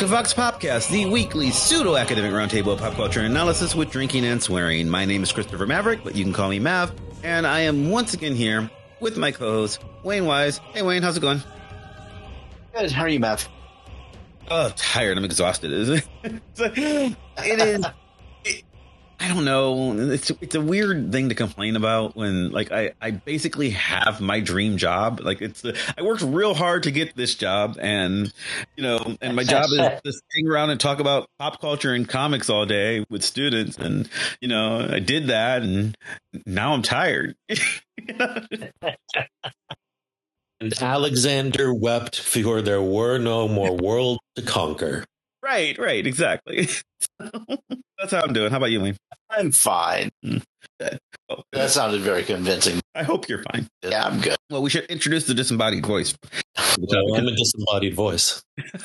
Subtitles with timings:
[0.00, 3.74] and welcome back to Vox Popcast, the weekly pseudo academic roundtable of pop culture analysis
[3.74, 4.88] with drinking and swearing.
[4.88, 6.92] My name is Christopher Maverick, but you can call me Mav,
[7.22, 10.58] and I am once again here with my co host, Wayne Wise.
[10.72, 11.42] Hey, Wayne, how's it going?
[12.74, 12.90] Good.
[12.90, 13.46] How are you, Mav?
[14.50, 15.18] Oh, tired.
[15.18, 15.72] I'm exhausted.
[15.72, 16.08] Is it?
[16.24, 17.84] it is.
[19.20, 19.92] I don't know.
[20.12, 24.40] It's it's a weird thing to complain about when like I I basically have my
[24.40, 25.20] dream job.
[25.20, 28.32] Like it's I worked real hard to get this job, and
[28.76, 32.08] you know, and my job is to hang around and talk about pop culture and
[32.08, 34.08] comics all day with students, and
[34.40, 35.94] you know, I did that, and
[36.46, 37.36] now I'm tired.
[40.58, 45.04] and Alexander wept for there were no more worlds to conquer.
[45.50, 46.68] Right, right, exactly.
[47.18, 48.52] That's how I'm doing.
[48.52, 48.96] How about you, Wayne?
[49.30, 50.10] I'm fine.
[50.24, 50.44] Mm.
[51.28, 52.80] Oh, that sounded very convincing.
[52.94, 53.66] I hope you're fine.
[53.82, 54.36] Yeah, I'm good.
[54.48, 56.14] Well, we should introduce the disembodied voice.
[56.78, 58.44] Well, I'm a disembodied voice.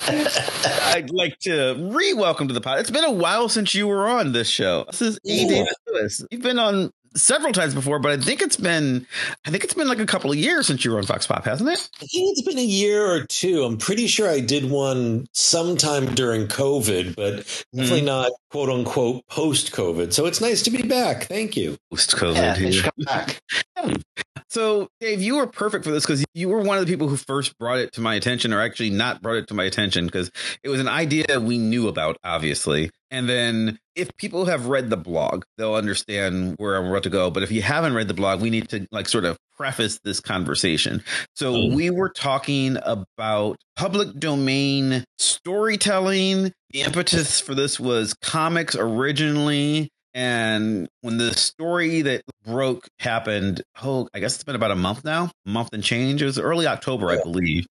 [0.00, 2.80] I'd like to re-welcome to the pod.
[2.80, 4.86] It's been a while since you were on this show.
[4.90, 5.46] This is A.
[5.46, 6.24] David Lewis.
[6.32, 9.06] You've been on several times before, but I think it's been
[9.46, 11.44] I think it's been like a couple of years since you were on Vox Pop,
[11.44, 11.88] hasn't it?
[11.96, 13.64] I think it's been a year or two.
[13.64, 17.36] I'm pretty sure I did one sometime during COVID, but
[17.74, 18.06] definitely mm.
[18.06, 20.12] not quote unquote post COVID.
[20.12, 21.24] So it's nice to be back.
[21.24, 21.76] Thank you.
[21.90, 22.82] Post COVID.
[22.82, 23.40] Yeah, back.
[24.50, 27.16] So, Dave, you were perfect for this because you were one of the people who
[27.16, 30.28] first brought it to my attention, or actually not brought it to my attention because
[30.64, 32.90] it was an idea we knew about, obviously.
[33.12, 37.30] And then if people have read the blog, they'll understand where I'm about to go.
[37.30, 40.20] But if you haven't read the blog, we need to like sort of preface this
[40.20, 41.04] conversation.
[41.36, 41.74] So mm.
[41.74, 46.50] we were talking about public domain storytelling.
[46.70, 54.08] The impetus for this was comics originally and when the story that broke happened, oh,
[54.12, 56.20] I guess it's been about a month now, month and change.
[56.20, 57.66] It was early October, I believe.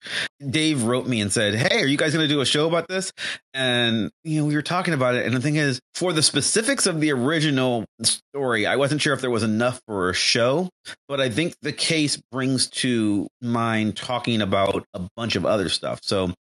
[0.47, 2.87] Dave wrote me and said, Hey, are you guys going to do a show about
[2.87, 3.11] this?
[3.53, 5.25] And, you know, we were talking about it.
[5.25, 9.21] And the thing is, for the specifics of the original story, I wasn't sure if
[9.21, 10.69] there was enough for a show,
[11.07, 15.99] but I think the case brings to mind talking about a bunch of other stuff.
[16.03, 16.33] So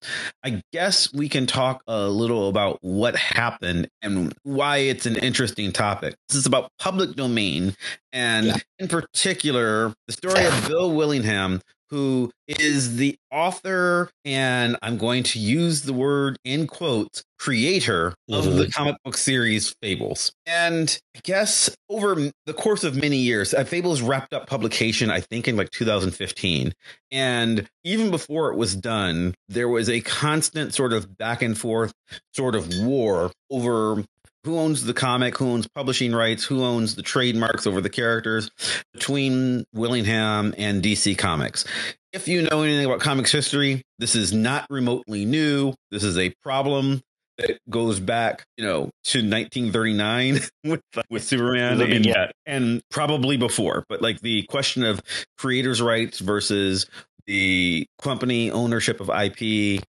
[0.44, 5.72] I guess we can talk a little about what happened and why it's an interesting
[5.72, 6.14] topic.
[6.28, 7.74] This is about public domain,
[8.12, 8.56] and yeah.
[8.78, 11.60] in particular, the story of Bill Willingham,
[11.90, 18.44] who is the author and I'm going to use the word in quotes creator of
[18.44, 18.58] mm-hmm.
[18.58, 20.32] the comic book series Fables.
[20.46, 25.20] And I guess over the course of many years, uh, Fables wrapped up publication, I
[25.20, 26.72] think in like 2015.
[27.10, 31.92] And even before it was done, there was a constant sort of back and forth
[32.34, 34.04] sort of war over
[34.48, 38.50] who owns the comic, who owns publishing rights, who owns the trademarks over the characters
[38.94, 41.66] between Willingham and DC Comics.
[42.14, 45.74] If you know anything about comics history, this is not remotely new.
[45.90, 47.02] This is a problem
[47.36, 52.30] that goes back, you know, to 1939 with with Superman and, yeah.
[52.46, 53.84] and probably before.
[53.90, 55.02] But like the question of
[55.36, 56.86] creators' rights versus
[57.26, 59.82] the company ownership of IP.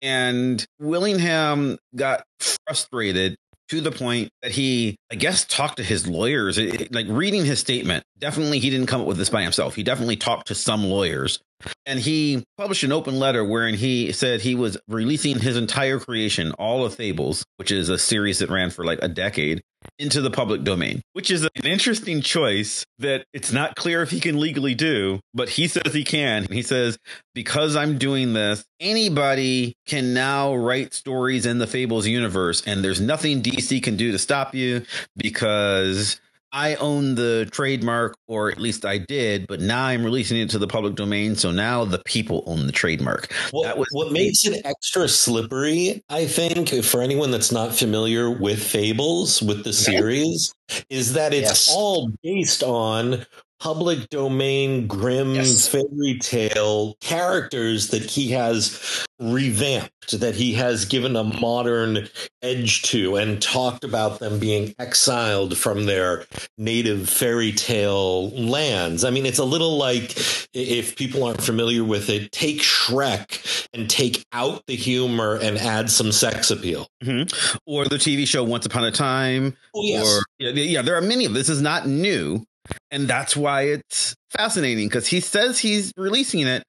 [0.00, 3.36] And Willingham got frustrated
[3.68, 6.58] to the point that he, I guess, talked to his lawyers.
[6.58, 9.74] It, like reading his statement, definitely he didn't come up with this by himself.
[9.74, 11.40] He definitely talked to some lawyers.
[11.84, 16.52] And he published an open letter wherein he said he was releasing his entire creation,
[16.52, 19.62] all of Fables, which is a series that ran for like a decade,
[19.98, 24.20] into the public domain, which is an interesting choice that it's not clear if he
[24.20, 26.46] can legally do, but he says he can.
[26.50, 26.98] He says,
[27.34, 33.00] because I'm doing this, anybody can now write stories in the Fables universe, and there's
[33.00, 34.84] nothing DC can do to stop you
[35.16, 36.20] because
[36.56, 40.58] I own the trademark, or at least I did, but now I'm releasing it to
[40.58, 41.36] the public domain.
[41.36, 43.30] So now the people own the trademark.
[43.50, 49.42] What, what makes it extra slippery, I think, for anyone that's not familiar with Fables,
[49.42, 50.54] with the series,
[50.88, 51.74] is that it's yes.
[51.76, 53.26] all based on
[53.66, 55.66] public domain Grimm's yes.
[55.66, 62.08] fairy tale characters that he has revamped that he has given a modern
[62.42, 66.26] edge to and talked about them being exiled from their
[66.58, 70.12] native fairy tale lands i mean it's a little like
[70.54, 75.90] if people aren't familiar with it take shrek and take out the humor and add
[75.90, 77.58] some sex appeal mm-hmm.
[77.66, 80.06] or the tv show once upon a time oh, yes.
[80.06, 82.46] or yeah, yeah there are many of this is not new
[82.90, 86.62] and that's why it's fascinating because he says he's releasing it.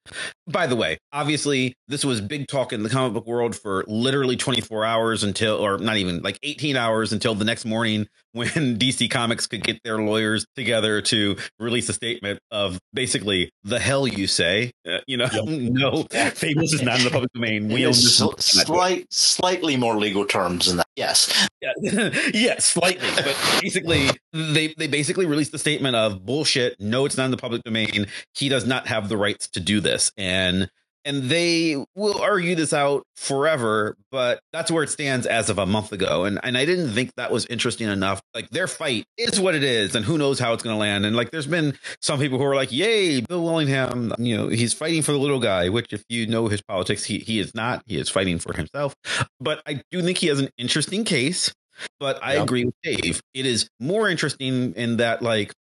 [0.47, 4.37] By the way, obviously, this was big talk in the comic book world for literally
[4.37, 8.07] 24 hours until, or not even like 18 hours until the next morning
[8.37, 13.79] when DC Comics could get their lawyers together to release a statement of basically the
[13.79, 14.71] hell you say.
[14.87, 15.45] Uh, you know, yep.
[15.47, 17.67] no, Fables is not in the public domain.
[17.67, 18.17] We own this.
[18.17, 20.87] Slight, slightly more legal terms than that.
[20.95, 21.47] Yes.
[21.61, 21.71] Yeah,
[22.33, 26.79] yeah, slightly, but basically, they they basically released the statement of bullshit.
[26.79, 28.07] No, it's not in the public domain.
[28.35, 30.69] He does not have the rights to do this, and
[31.07, 35.65] and they will argue this out forever but that's where it stands as of a
[35.65, 39.39] month ago and and I didn't think that was interesting enough like their fight is
[39.39, 41.77] what it is and who knows how it's going to land and like there's been
[42.01, 45.39] some people who are like yay Bill Willingham you know he's fighting for the little
[45.39, 48.53] guy which if you know his politics he he is not he is fighting for
[48.53, 48.93] himself
[49.39, 51.53] but I do think he has an interesting case
[51.99, 52.43] but I yep.
[52.43, 53.21] agree with Dave.
[53.33, 55.53] It is more interesting in that, like,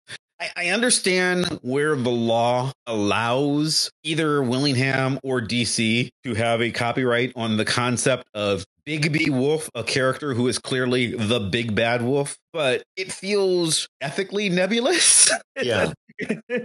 [0.41, 7.57] I, understand where the law allows either Willingham or DC to have a copyright on
[7.57, 12.83] the concept of Bigby Wolf, a character who is clearly the big bad wolf, but
[12.97, 15.31] it feels ethically nebulous.
[15.63, 15.93] Yeah.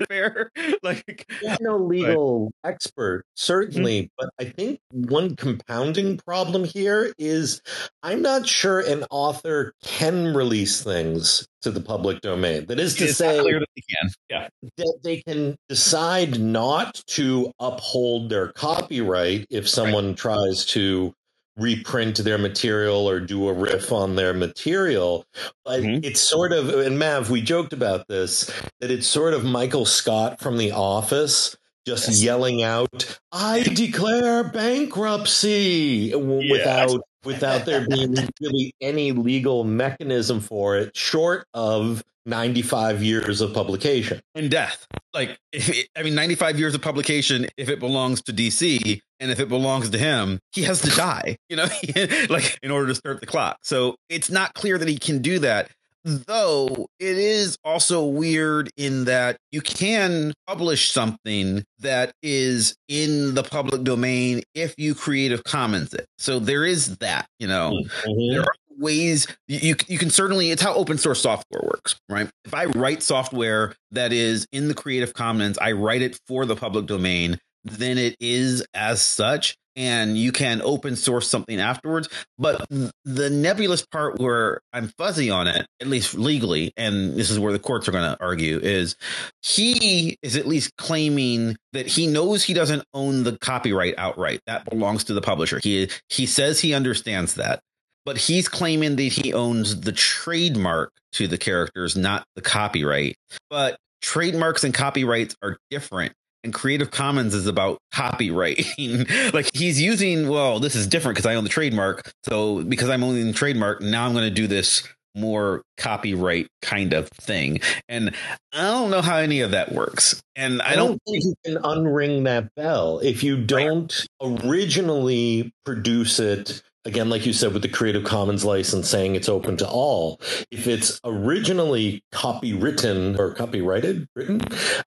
[0.10, 0.51] fair.
[0.83, 4.07] Like I'm no legal but, expert, certainly, mm-hmm.
[4.18, 7.62] but I think one compounding problem here is
[8.01, 12.66] I'm not sure an author can release things to the public domain.
[12.68, 14.10] That is to it's say, clear that they can.
[14.30, 20.18] Yeah, that they can decide not to uphold their copyright if someone right.
[20.18, 21.13] tries to
[21.60, 25.26] reprint their material or do a riff on their material.
[25.66, 26.04] But mm-hmm.
[26.04, 30.40] it's sort of, and Mav, we joked about this, that it's sort of Michael Scott
[30.40, 32.24] from The Office just yes.
[32.24, 40.96] yelling out, I declare bankruptcy without without there being really any legal mechanism for it
[40.96, 44.22] short of 95 years of publication.
[44.36, 44.86] And death.
[45.14, 49.40] Like it, i mean 95 years of publication if it belongs to dc and if
[49.40, 51.66] it belongs to him he has to die you know?
[52.30, 53.58] Like in order to start the clock.
[53.64, 55.72] So it's not clear that he can do that
[56.04, 63.44] though it is also weird in that you can publish something that is in the
[63.44, 66.06] public domain if you creative commons it.
[66.18, 67.72] So there is that you know?
[67.72, 68.31] Mm-hmm.
[68.31, 72.54] there are ways you you can certainly it's how open source software works right if
[72.54, 76.86] i write software that is in the creative commons i write it for the public
[76.86, 82.10] domain then it is as such and you can open source something afterwards.
[82.38, 82.66] But
[83.06, 87.54] the nebulous part where I'm fuzzy on it, at least legally, and this is where
[87.54, 88.98] the courts are going to argue, is
[89.42, 94.42] he is at least claiming that he knows he doesn't own the copyright outright.
[94.48, 95.62] That belongs to the publisher.
[95.64, 97.62] He he says he understands that.
[98.06, 103.16] But he's claiming that he owns the trademark to the characters, not the copyright.
[103.50, 106.13] But trademarks and copyrights are different
[106.44, 109.34] and Creative Commons is about copywriting.
[109.34, 112.12] like he's using, well, this is different because I own the trademark.
[112.24, 116.94] So because I'm owning the trademark, now I'm going to do this more copyright kind
[116.94, 117.60] of thing.
[117.90, 118.16] And
[118.54, 120.22] I don't know how any of that works.
[120.36, 125.52] And I, I don't, don't, think you can unring that bell if you don't originally
[125.66, 129.68] produce it again, like you said, with the Creative Commons license saying it's open to
[129.68, 130.19] all,
[130.52, 134.42] if it's originally copywritten or copyrighted, written,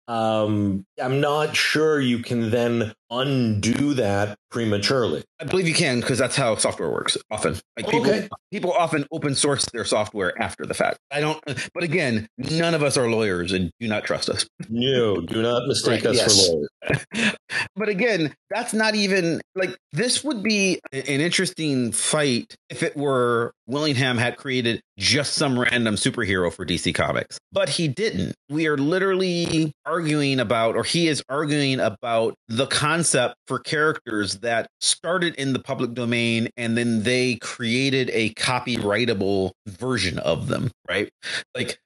[0.08, 5.22] um, I'm not sure you can then undo that prematurely.
[5.40, 7.56] I believe you can because that's how software works often.
[7.76, 8.28] Like people, okay.
[8.50, 10.98] people often open source their software after the fact.
[11.10, 11.42] I don't,
[11.74, 14.46] but again, none of us are lawyers and do not trust us.
[14.68, 16.48] No, do not mistake right, us yes.
[16.48, 17.36] for lawyers.
[17.76, 23.52] but again, that's not even like this would be an interesting fight if it were
[23.72, 28.34] Willingham had created just some random superhero for DC Comics, but he didn't.
[28.50, 34.68] We are literally arguing about, or he is arguing about the concept for characters that
[34.80, 41.08] started in the public domain and then they created a copyrightable version of them, right?
[41.56, 41.78] Like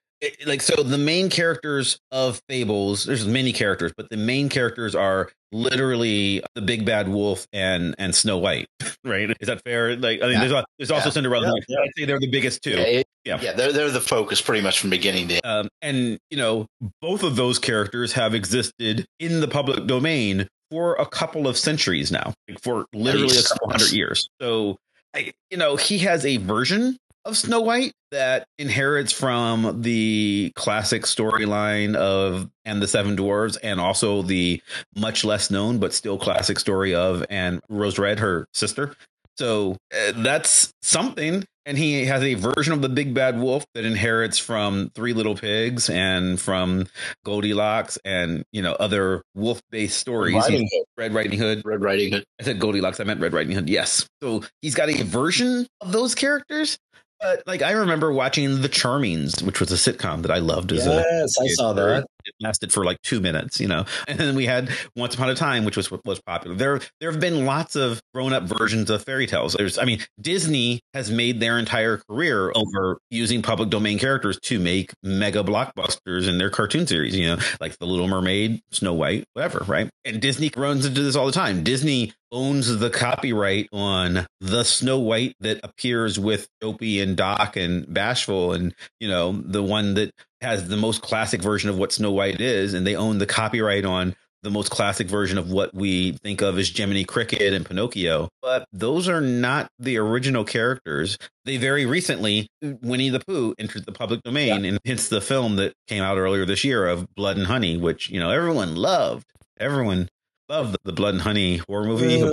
[0.45, 5.29] like so the main characters of fables there's many characters but the main characters are
[5.51, 8.67] literally the big bad wolf and and snow white
[9.03, 9.29] right?
[9.39, 9.95] Is that fair?
[9.95, 10.47] Like i mean yeah.
[10.47, 11.13] there's, there's also yeah.
[11.13, 11.77] cinderella yeah.
[11.81, 12.71] i'd say they're the biggest too.
[12.71, 13.39] Yeah, yeah.
[13.41, 16.67] yeah they're, they're the focus pretty much from beginning to um, and you know
[17.01, 22.11] both of those characters have existed in the public domain for a couple of centuries
[22.11, 24.29] now like for literally a couple hundred years.
[24.41, 24.77] So
[25.15, 26.97] I, you know he has a version
[27.27, 33.79] of Snow White that inherits from the classic storyline of and the Seven Dwarves, and
[33.79, 34.61] also the
[34.95, 38.95] much less known but still classic story of and Rose Red, her sister.
[39.37, 41.45] So uh, that's something.
[41.65, 45.35] And he has a version of the big bad wolf that inherits from Three Little
[45.35, 46.87] Pigs and from
[47.25, 50.35] Goldilocks and you know other wolf based stories.
[50.35, 51.61] Riding Red Riding Hood.
[51.65, 52.23] Red Riding Hood.
[52.39, 53.01] I said Goldilocks.
[53.01, 53.69] I meant Red Riding Hood.
[53.69, 54.07] Yes.
[54.23, 56.77] So he's got a version of those characters,
[57.19, 60.85] but like I remember watching The Charmings, which was a sitcom that I loved as
[60.85, 62.07] yes, a Yes, I saw that.
[62.27, 63.85] It lasted for like two minutes, you know.
[64.07, 66.55] And then we had Once Upon a Time, which was was popular.
[66.55, 69.53] There there have been lots of grown up versions of fairy tales.
[69.53, 74.59] There's I mean, Disney has made their entire career over using public domain characters to
[74.59, 79.25] make mega blockbusters in their cartoon series, you know, like The Little Mermaid, Snow White,
[79.33, 79.89] whatever, right?
[80.05, 81.63] And Disney runs into this all the time.
[81.63, 87.91] Disney owns the copyright on the Snow White that appears with Dopey and Doc and
[87.91, 92.11] Bashful, and you know the one that has the most classic version of what Snow
[92.11, 96.11] White is, and they own the copyright on the most classic version of what we
[96.23, 98.29] think of as Jiminy Cricket and Pinocchio.
[98.41, 101.17] But those are not the original characters.
[101.45, 104.69] They very recently, Winnie the Pooh entered the public domain, yeah.
[104.69, 108.09] and hence the film that came out earlier this year of Blood and Honey, which
[108.09, 109.25] you know everyone loved.
[109.59, 110.07] Everyone
[110.49, 112.23] love the Blood and Honey horror movie.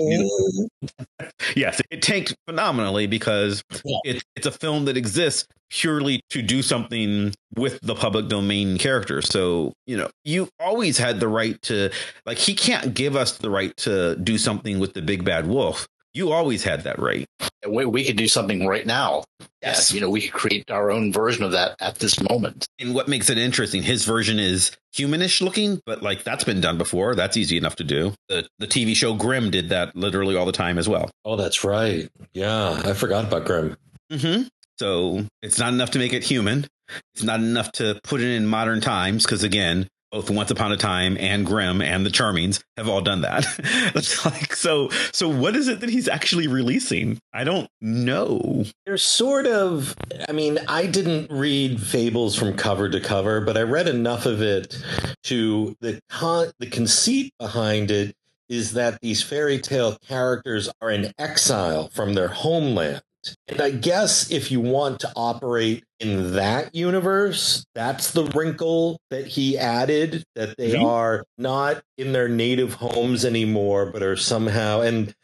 [1.56, 3.98] yes, it tanked phenomenally because yeah.
[4.04, 9.22] it, it's a film that exists purely to do something with the public domain character.
[9.22, 11.90] So, you know, you always had the right to,
[12.26, 15.88] like, he can't give us the right to do something with the big bad wolf.
[16.12, 17.26] You always had that right.
[17.68, 19.24] We, we could do something right now.
[19.62, 19.92] Yes.
[19.92, 22.66] you know, we could create our own version of that at this moment.
[22.78, 26.76] And what makes it interesting, his version is humanish looking, but like that's been done
[26.76, 27.14] before.
[27.14, 28.12] That's easy enough to do.
[28.28, 31.10] The the TV show Grimm did that literally all the time as well.
[31.24, 32.08] Oh, that's right.
[32.32, 33.76] Yeah, I forgot about Grimm.
[34.12, 34.48] Mm-hmm.
[34.78, 36.66] So it's not enough to make it human.
[37.14, 40.76] It's not enough to put it in modern times because again, both Once Upon a
[40.76, 43.44] Time and Grimm and the Charmings have all done that.
[44.24, 47.18] like so so what is it that he's actually releasing?
[47.32, 48.64] I don't know.
[48.86, 49.96] There's sort of
[50.28, 54.40] I mean, I didn't read Fables from cover to cover, but I read enough of
[54.40, 54.80] it
[55.24, 58.14] to the con- the conceit behind it
[58.48, 63.02] is that these fairy tale characters are in exile from their homeland
[63.48, 69.26] and I guess if you want to operate in that universe, that's the wrinkle that
[69.26, 70.84] he added that they mm-hmm.
[70.84, 74.80] are not in their native homes anymore, but are somehow.
[74.80, 75.14] And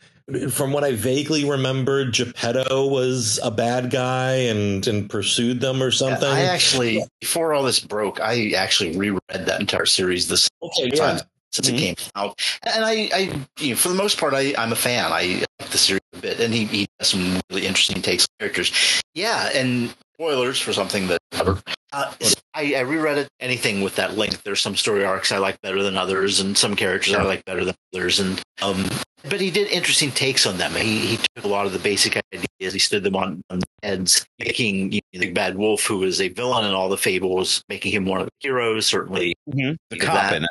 [0.50, 5.90] from what I vaguely remember, Geppetto was a bad guy and and pursued them or
[5.90, 6.28] something.
[6.28, 11.20] I actually, before all this broke, I actually reread that entire series this okay, time.
[11.52, 11.76] Since mm-hmm.
[11.76, 12.40] it came out.
[12.62, 15.12] And I, I you know, for the most part, I, I'm a fan.
[15.12, 18.28] I like the series a bit, and he, he has some really interesting takes on
[18.38, 19.02] characters.
[19.14, 22.12] Yeah, and spoilers for something that uh,
[22.54, 23.28] I, I, reread it.
[23.40, 26.76] Anything with that length, there's some story arcs I like better than others, and some
[26.76, 28.20] characters I like better than others.
[28.20, 28.88] And um,
[29.28, 30.72] but he did interesting takes on them.
[30.72, 34.26] He, he took a lot of the basic ideas, he stood them on, on heads,
[34.38, 37.92] making you know, the Bad Wolf, who was a villain in all the fables, making
[37.92, 38.86] him one of the heroes.
[38.86, 39.74] Certainly, mm-hmm.
[39.90, 40.50] the cop in it.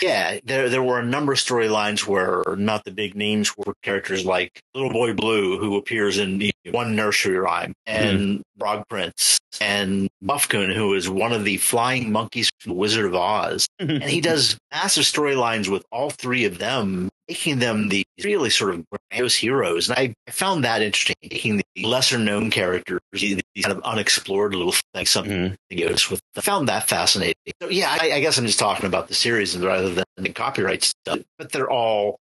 [0.00, 4.24] Yeah, there there were a number of storylines where not the big names were characters
[4.24, 8.42] like Little Boy Blue, who appears in one nursery rhyme, and mm.
[8.58, 13.14] Frog Prince, and Bufkin, who is one of the flying monkeys from the Wizard of
[13.14, 13.66] Oz.
[13.78, 18.74] and he does massive storylines with all three of them making them the really sort
[18.74, 19.88] of grandiose heroes.
[19.88, 24.52] And I, I found that interesting, taking the lesser known characters, these kind of unexplored
[24.52, 26.10] little things, something mm-hmm.
[26.10, 26.20] with.
[26.36, 27.34] I found that fascinating.
[27.62, 30.82] So yeah, I, I, guess I'm just talking about the series rather than the copyright
[30.82, 31.20] stuff.
[31.38, 32.18] But they're all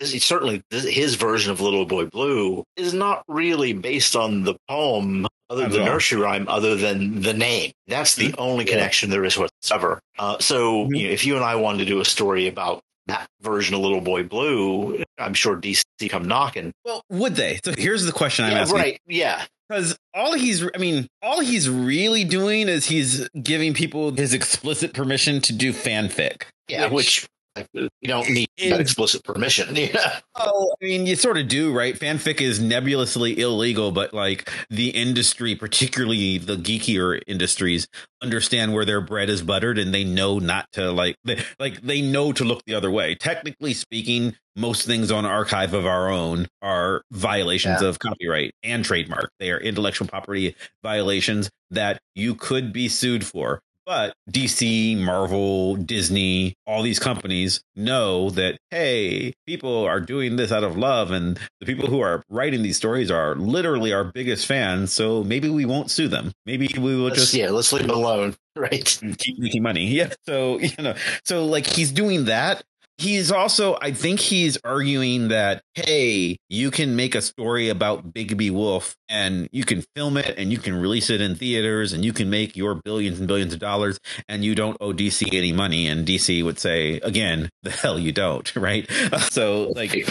[0.00, 5.68] certainly his version of Little Boy Blue is not really based on the poem other
[5.68, 7.72] than the nursery rhyme, other than the name.
[7.86, 8.40] That's the mm-hmm.
[8.40, 10.00] only connection there is whatsoever.
[10.18, 10.94] Uh, so, mm-hmm.
[10.94, 13.82] you know, if you and I wanted to do a story about that version of
[13.82, 16.72] Little Boy Blue, I'm sure DC come knocking.
[16.84, 17.60] Well, would they?
[17.64, 18.78] So here's the question I'm asking.
[18.78, 19.00] Right.
[19.06, 19.44] Yeah.
[19.68, 24.94] Because all he's, I mean, all he's really doing is he's giving people his explicit
[24.94, 26.44] permission to do fanfic.
[26.68, 27.28] Yeah, which, which
[27.74, 29.76] you don't need that explicit permission.
[29.82, 30.20] Yeah.
[30.36, 31.98] Oh, I mean, you sort of do, right?
[31.98, 37.88] Fanfic is nebulously illegal, but like the industry, particularly the geekier industries,
[38.22, 42.00] understand where their bread is buttered, and they know not to like, they, like they
[42.00, 43.16] know to look the other way.
[43.16, 47.88] Technically speaking, most things on archive of our own are violations yeah.
[47.88, 49.30] of copyright and trademark.
[49.40, 53.60] They are intellectual property violations that you could be sued for.
[53.84, 60.64] But DC, Marvel, Disney, all these companies know that, hey, people are doing this out
[60.64, 64.92] of love, and the people who are writing these stories are literally our biggest fans.
[64.92, 66.32] So maybe we won't sue them.
[66.46, 67.34] Maybe we will let's, just.
[67.34, 68.34] Yeah, let's leave it alone.
[68.54, 69.00] Right.
[69.16, 69.86] Keep making money.
[69.86, 70.12] Yeah.
[70.26, 72.62] So, you know, so like he's doing that
[72.98, 78.50] he's also I think he's arguing that hey, you can make a story about Bigby
[78.50, 82.12] Wolf and you can film it and you can release it in theaters and you
[82.12, 85.86] can make your billions and billions of dollars and you don't owe DC any money
[85.86, 88.88] and DC would say again, the hell you don't, right?
[89.32, 90.08] So like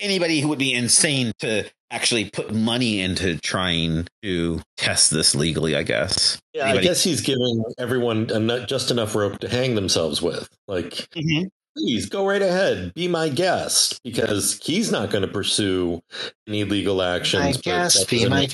[0.00, 5.76] anybody who would be insane to actually put money into trying to test this legally,
[5.76, 6.40] I guess.
[6.52, 6.86] Yeah, anybody?
[6.86, 8.28] I guess he's giving everyone
[8.66, 10.48] just enough rope to hang themselves with.
[10.66, 11.48] Like, mm-hmm.
[11.78, 16.00] Please go right ahead, be my guest, because he's not going to pursue
[16.46, 17.44] any legal actions.
[17.44, 18.48] My guest, be my.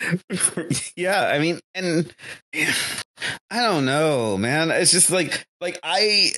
[0.96, 2.14] yeah, I mean, and
[3.50, 4.70] I don't know, man.
[4.70, 6.32] It's just like, like I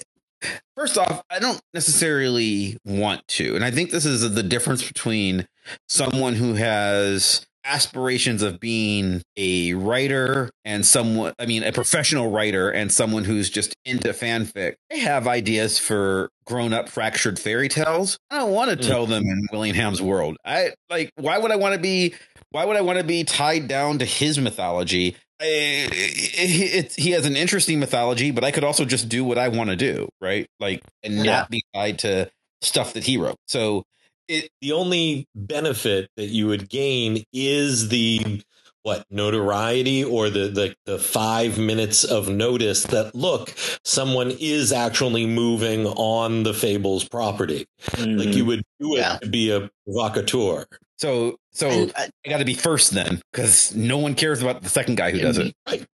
[0.77, 3.55] First off, I don't necessarily want to.
[3.55, 5.47] And I think this is the difference between
[5.89, 12.71] someone who has aspirations of being a writer and someone I mean a professional writer
[12.71, 14.75] and someone who's just into fanfic.
[14.93, 18.19] I have ideas for grown-up fractured fairy tales.
[18.31, 18.87] I don't want to mm.
[18.87, 20.37] tell them in Willingham's world.
[20.45, 22.15] I like why would I want to be
[22.51, 27.37] why would I want to be tied down to his mythology it, he has an
[27.37, 30.47] interesting mythology, but I could also just do what I want to do, right?
[30.59, 31.23] Like, and yeah.
[31.23, 33.39] not be tied to stuff that he wrote.
[33.47, 33.85] So,
[34.31, 38.43] it, the only benefit that you would gain is the
[38.83, 43.53] what notoriety or the, the the five minutes of notice that look
[43.85, 48.19] someone is actually moving on the fables property mm-hmm.
[48.19, 49.19] like you would do it yeah.
[49.19, 50.65] to be a provocateur
[51.01, 54.63] so so and, uh, I got to be first then because no one cares about
[54.63, 55.55] the second guy who does it.
[55.67, 55.87] Right.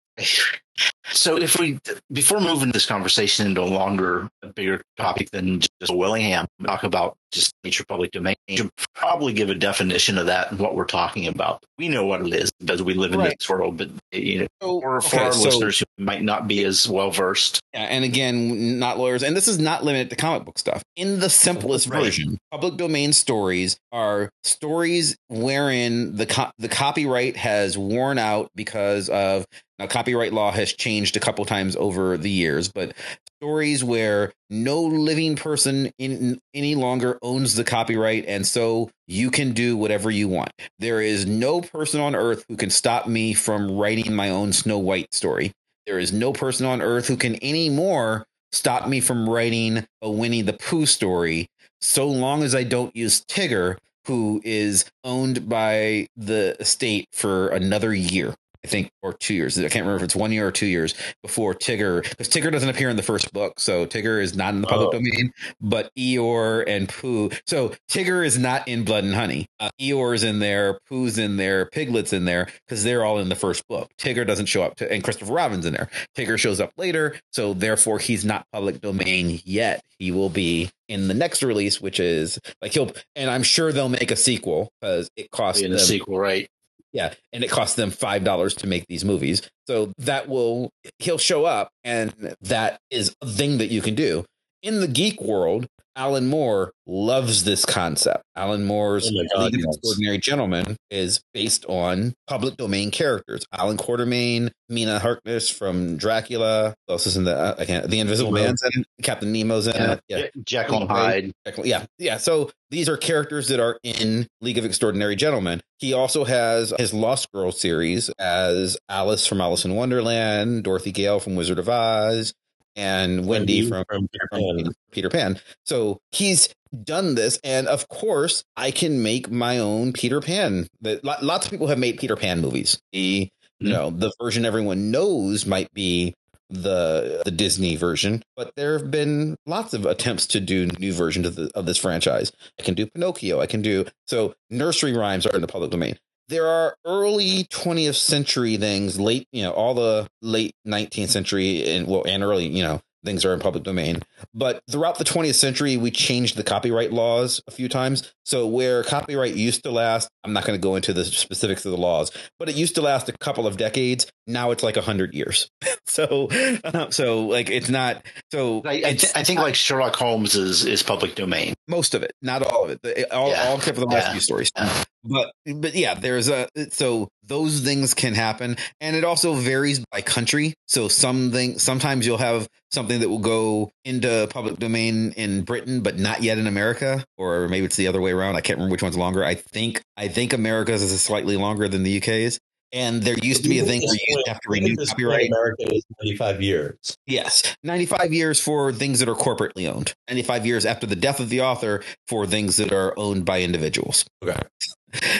[1.12, 1.78] So if we
[2.12, 7.16] before moving this conversation into a longer, a bigger topic than just Willingham, talk about
[7.32, 11.26] just nature public domain, should probably give a definition of that and what we're talking
[11.26, 11.64] about.
[11.78, 13.36] We know what it is because we live in right.
[13.38, 16.48] this world, but you know, so, for, for okay, our so, listeners who might not
[16.48, 17.60] be as well versed.
[17.74, 20.82] Yeah, and again, not lawyers, and this is not limited to comic book stuff.
[20.96, 22.04] In the simplest right.
[22.04, 29.08] version, public domain stories are stories wherein the co- the copyright has worn out because
[29.08, 29.46] of
[29.78, 32.94] now, copyright law has changed a couple times over the years, but
[33.40, 39.52] stories where no living person in any longer owns the copyright and so you can
[39.52, 40.52] do whatever you want.
[40.78, 44.78] There is no person on earth who can stop me from writing my own Snow
[44.78, 45.52] White story.
[45.86, 50.42] There is no person on earth who can anymore stop me from writing a Winnie
[50.42, 51.48] the Pooh story
[51.80, 57.92] so long as I don't use Tigger who is owned by the state for another
[57.92, 58.34] year.
[58.66, 59.56] I think, or two years.
[59.56, 62.68] I can't remember if it's one year or two years before Tigger, because Tigger doesn't
[62.68, 63.60] appear in the first book.
[63.60, 64.92] So Tigger is not in the public oh.
[64.92, 67.30] domain, but Eeyore and Pooh.
[67.46, 69.46] So Tigger is not in Blood and Honey.
[69.60, 73.36] Uh, Eeyore's in there, Pooh's in there, Piglet's in there, because they're all in the
[73.36, 73.88] first book.
[73.98, 75.88] Tigger doesn't show up, to, and Christopher Robin's in there.
[76.16, 79.84] Tigger shows up later, so therefore he's not public domain yet.
[80.00, 83.88] He will be in the next release, which is like he'll, and I'm sure they'll
[83.88, 86.48] make a sequel because it costs in a sequel, right?
[86.96, 89.42] Yeah, and it costs them five dollars to make these movies.
[89.66, 94.24] So that will he'll show up, and that is a thing that you can do
[94.62, 95.66] in the geek world.
[95.96, 98.22] Alan Moore loves this concept.
[98.36, 103.46] Alan Moore's oh League of Extraordinary Gentlemen is based on public domain characters.
[103.52, 106.74] Allan Quatermain, Mina Harkness from Dracula.
[106.86, 107.34] Who else is in the?
[107.34, 107.88] Uh, I can't.
[107.88, 108.46] The Invisible Nemo.
[108.46, 108.86] Man's in it.
[109.02, 109.92] Captain Nemo's in yeah.
[109.92, 110.00] it.
[110.08, 111.32] Yeah, Jekyll and Hyde.
[111.64, 112.18] Yeah, yeah.
[112.18, 115.62] So these are characters that are in League of Extraordinary Gentlemen.
[115.78, 121.20] He also has his Lost Girl series as Alice from Alice in Wonderland, Dorothy Gale
[121.20, 122.34] from Wizard of Oz,
[122.76, 124.72] and Wendy, from, from, Peter, Pan.
[124.92, 125.40] Peter Pan.
[125.64, 130.68] So he's done this, and of course, I can make my own Peter Pan.
[131.02, 132.78] Lots of people have made Peter Pan movies.
[132.92, 133.72] The you mm-hmm.
[133.72, 136.14] know the version everyone knows might be
[136.50, 141.26] the the Disney version, but there have been lots of attempts to do new versions
[141.26, 142.32] of the of this franchise.
[142.60, 143.40] I can do Pinocchio.
[143.40, 144.34] I can do so.
[144.50, 149.42] Nursery rhymes are in the public domain there are early 20th century things, late, you
[149.42, 153.40] know, all the late 19th century and well, and early, you know, things are in
[153.40, 154.02] public domain.
[154.34, 158.12] But throughout the 20th century, we changed the copyright laws a few times.
[158.24, 161.70] So where copyright used to last, I'm not going to go into the specifics of
[161.70, 164.06] the laws, but it used to last a couple of decades.
[164.26, 165.48] Now it's like a hundred years.
[165.86, 166.28] so,
[166.64, 168.04] uh, so like it's not.
[168.32, 171.54] So I, I, th- I think like Sherlock Holmes is is public domain.
[171.68, 173.10] Most of it, not all of it.
[173.10, 173.48] All, yeah.
[173.48, 174.12] all except for the last yeah.
[174.12, 174.50] few stories.
[174.56, 174.84] Yeah.
[175.04, 180.00] But but yeah, there's a so those things can happen, and it also varies by
[180.00, 180.54] country.
[180.66, 185.98] So something sometimes you'll have something that will go into public domain in Britain, but
[185.98, 188.36] not yet in America, or maybe it's the other way around.
[188.36, 189.24] I can't remember which one's longer.
[189.24, 192.38] I think I think America's is slightly longer than the UK's.
[192.76, 195.28] And there used to be a thing where you have to renew copyright.
[195.28, 196.98] America is 95 years.
[197.06, 199.94] Yes, 95 years for things that are corporately owned.
[200.08, 204.04] 95 years after the death of the author for things that are owned by individuals.
[204.22, 204.38] Okay.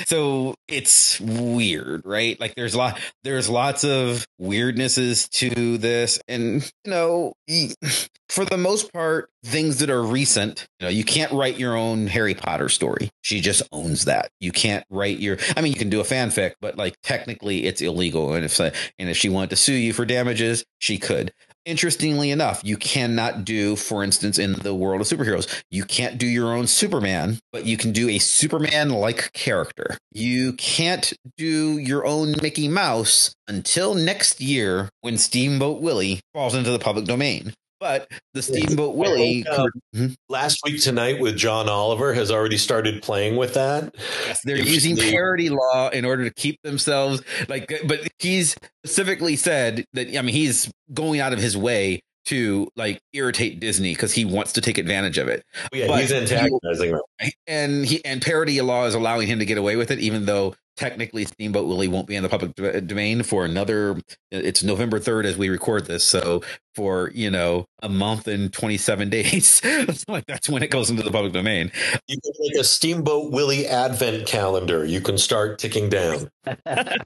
[0.07, 2.39] So it's weird, right?
[2.39, 7.33] Like there's a lot there's lots of weirdnesses to this and you know,
[8.29, 12.07] for the most part things that are recent, you know, you can't write your own
[12.07, 13.11] Harry Potter story.
[13.23, 14.31] She just owns that.
[14.41, 17.81] You can't write your I mean you can do a fanfic, but like technically it's
[17.81, 21.33] illegal and if and if she wanted to sue you for damages, she could
[21.67, 26.27] interestingly enough, you cannot do, for instance, in the world of superheroes, you can't do
[26.27, 29.99] your own Superman, but you can do a Superman like character.
[30.13, 36.71] You can't do your own Mickey Mouse until next year when Steamboat Willie falls into
[36.71, 37.53] the public domain.
[37.79, 40.07] But the Steamboat Willie uh, hmm?
[40.29, 43.95] last week tonight with John Oliver has already started playing with that.
[44.27, 47.73] Yes, they're if using they, parody law in order to keep themselves like.
[47.87, 53.01] But he's specifically said that I mean he's going out of his way to like
[53.13, 55.45] irritate Disney because he wants to take advantage of it.
[55.73, 59.47] Oh, yeah, but he's antagonizing them, and he and parody law is allowing him to
[59.47, 62.55] get away with it, even though technically Steamboat Willie won't be in the public
[62.87, 64.01] domain for another.
[64.31, 66.43] It's November third as we record this, so
[66.77, 69.63] for you know a month and 27 days.
[70.07, 71.73] Like that's when it goes into the public domain.
[72.07, 74.85] You can make a steamboat willie advent calendar.
[74.85, 76.31] You can start ticking down.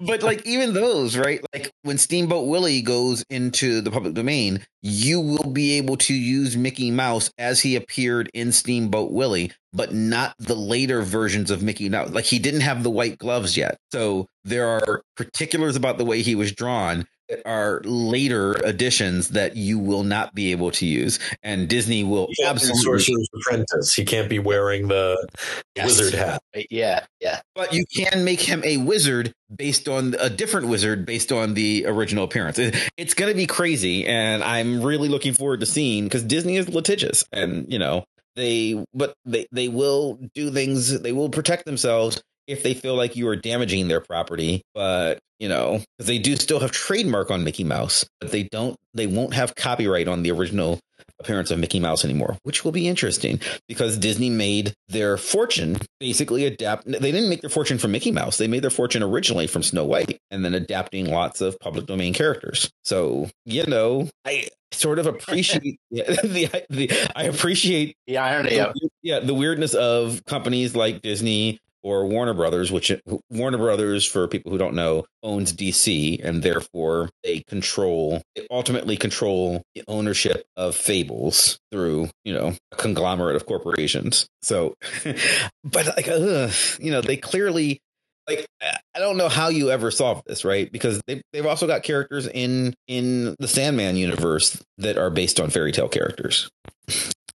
[0.00, 1.40] But like even those right?
[1.52, 6.56] Like when steamboat willie goes into the public domain you will be able to use
[6.56, 11.88] mickey mouse as he appeared in steamboat willie but not the later versions of mickey
[11.88, 12.10] mouse.
[12.10, 13.78] Like he didn't have the white gloves yet.
[13.90, 17.06] So there are particulars about the way he was drawn
[17.46, 22.82] are later additions that you will not be able to use, and Disney will absolutely.
[22.82, 23.94] Sorcerer's Apprentice.
[23.94, 25.28] He can't be wearing the
[25.74, 25.86] yes.
[25.86, 26.42] wizard hat.
[26.70, 27.40] Yeah, yeah.
[27.54, 31.86] But you can make him a wizard based on a different wizard based on the
[31.86, 32.58] original appearance.
[32.96, 36.68] It's going to be crazy, and I'm really looking forward to seeing because Disney is
[36.68, 38.04] litigious, and you know
[38.36, 41.00] they, but they they will do things.
[41.00, 45.48] They will protect themselves if they feel like you are damaging their property, but you
[45.48, 49.34] know, because they do still have trademark on Mickey Mouse, but they don't, they won't
[49.34, 50.78] have copyright on the original
[51.18, 56.44] appearance of Mickey Mouse anymore, which will be interesting because Disney made their fortune basically
[56.44, 56.84] adapt.
[56.84, 59.84] They didn't make their fortune from Mickey Mouse; they made their fortune originally from Snow
[59.84, 62.70] White, and then adapting lots of public domain characters.
[62.84, 68.50] So you know, I sort of appreciate the, the I appreciate the irony.
[68.50, 72.92] The, yeah, the weirdness of companies like Disney or Warner Brothers, which
[73.30, 78.96] Warner Brothers, for people who don't know, owns DC, and therefore they control, they ultimately
[78.96, 84.26] control the ownership of Fables through, you know, a conglomerate of corporations.
[84.42, 84.74] So,
[85.64, 87.80] but like, uh, you know, they clearly
[88.28, 88.46] like
[88.94, 90.70] I don't know how you ever solve this, right?
[90.70, 95.50] Because they they've also got characters in in the Sandman universe that are based on
[95.50, 96.48] fairy tale characters.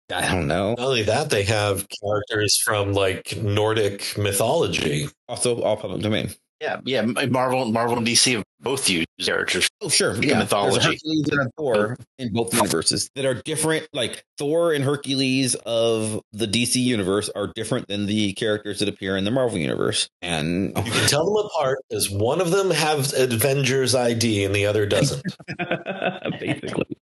[0.09, 0.69] I don't know.
[0.69, 5.09] Not only that, they have characters from like Nordic mythology.
[5.27, 6.33] Also, all public domain.
[6.59, 7.01] Yeah, yeah.
[7.03, 9.69] Marvel, Marvel, and DC have both used characters.
[9.81, 10.15] Oh, sure.
[10.23, 10.79] Yeah, mythology.
[10.79, 13.87] There's Hercules and Thor in both universes that are different.
[13.93, 19.15] Like Thor and Hercules of the DC universe are different than the characters that appear
[19.17, 20.09] in the Marvel universe.
[20.23, 24.65] And you can tell them apart because one of them has Avengers ID and the
[24.65, 25.23] other doesn't.
[26.39, 26.97] Basically.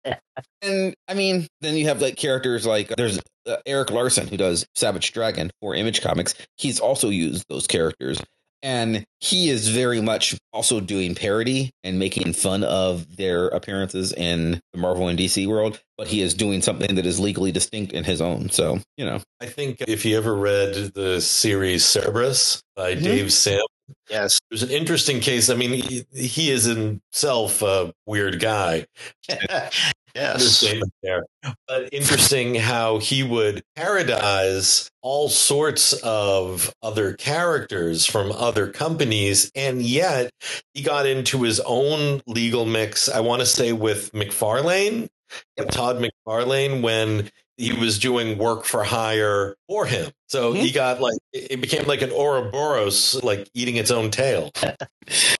[0.63, 4.65] and I mean, then you have like characters like there's uh, Erik Larsen who does
[4.73, 6.33] Savage Dragon for Image Comics.
[6.57, 8.19] He's also used those characters
[8.63, 14.59] and he is very much also doing parody and making fun of their appearances in
[14.71, 18.03] the Marvel and DC world, but he is doing something that is legally distinct in
[18.03, 18.49] his own.
[18.49, 19.19] So, you know.
[19.41, 23.03] I think if you ever read the series Cerebus by mm-hmm.
[23.03, 23.61] Dave Sim,
[24.09, 24.39] Yes.
[24.49, 25.49] There's an interesting case.
[25.49, 28.85] I mean, he, he is himself a weird guy.
[30.15, 30.65] yes.
[31.01, 31.25] There.
[31.67, 39.51] But interesting how he would parodize all sorts of other characters from other companies.
[39.55, 40.31] And yet
[40.73, 45.09] he got into his own legal mix, I want to say with McFarlane,
[45.57, 45.69] yep.
[45.69, 47.29] Todd McFarlane, when
[47.63, 50.11] he was doing work for hire for him.
[50.27, 50.61] So mm-hmm.
[50.61, 54.51] he got like it became like an Ouroboros, like eating its own tail.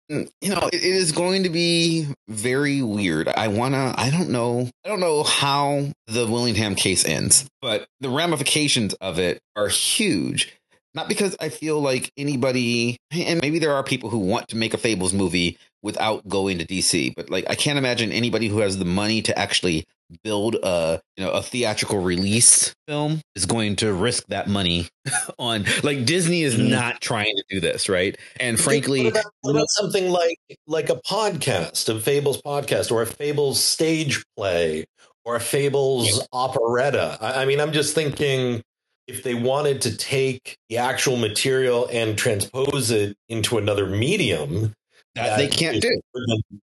[0.09, 3.27] you know, it is going to be very weird.
[3.27, 3.93] I wanna.
[3.97, 4.69] I don't know.
[4.85, 10.53] I don't know how the Willingham case ends, but the ramifications of it are huge.
[10.95, 14.75] Not because I feel like anybody, and maybe there are people who want to make
[14.75, 18.77] a Fables movie without going to DC, but like I can't imagine anybody who has
[18.77, 19.85] the money to actually
[20.23, 24.87] build a you know a theatrical release film is going to risk that money
[25.39, 26.69] on like Disney is mm-hmm.
[26.69, 28.17] not trying to do this, right?
[28.39, 33.01] And frankly, what about, what about something like like a podcast, a Fables podcast, or
[33.01, 34.85] a Fables stage play,
[35.25, 36.23] or a Fables yeah.
[36.31, 37.17] operetta?
[37.21, 38.61] I, I mean, I'm just thinking
[39.07, 44.73] if they wanted to take the actual material and transpose it into another medium,
[45.15, 46.01] that, that they can't do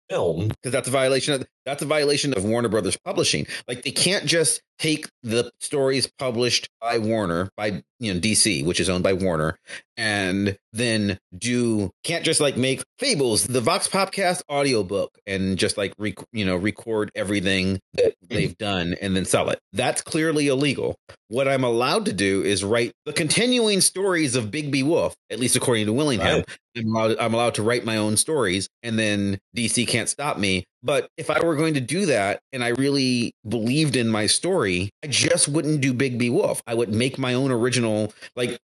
[0.08, 3.46] film because that's a violation of that's a violation of Warner Brothers Publishing.
[3.68, 8.80] Like they can't just take the stories published by Warner by you know DC, which
[8.80, 9.58] is owned by Warner,
[9.96, 15.92] and then do can't just like make Fables the Vox Popcast audiobook and just like
[15.98, 19.58] rec, you know record everything that they've done and then sell it.
[19.72, 20.96] That's clearly illegal.
[21.28, 25.56] What I'm allowed to do is write the continuing stories of Bigby Wolf, at least
[25.56, 26.38] according to Willingham.
[26.38, 26.58] Right.
[26.76, 30.64] I'm allowed, I'm allowed to write my own stories, and then DC can't stop me.
[30.82, 34.90] But if I were going to do that and I really believed in my story,
[35.04, 36.62] I just wouldn't do Bigby Wolf.
[36.66, 38.58] I would make my own original, like,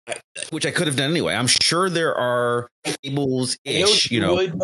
[0.49, 1.35] which I could have done anyway.
[1.35, 2.69] I'm sure there are
[3.03, 4.35] Fables ish, you know.
[4.35, 4.61] Would,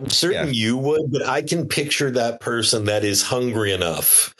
[0.00, 0.52] I'm certain yeah.
[0.52, 4.34] you would, but I can picture that person that is hungry enough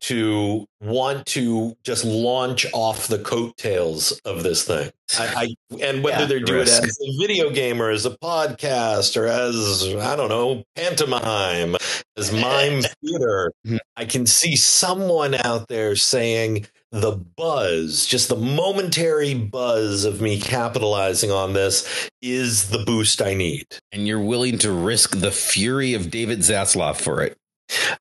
[0.00, 4.90] to want to just launch off the coattails of this thing.
[5.18, 6.82] I, I and whether yeah, they're doing risk.
[6.82, 11.76] it as a video game or as a podcast or as I don't know pantomime,
[12.16, 13.76] as mime theater, mm-hmm.
[13.96, 20.40] I can see someone out there saying the buzz, just the momentary buzz of me
[20.40, 23.66] capitalizing on this is the boost I need.
[23.92, 27.36] And you're willing to risk the fury of David Zaslav for it.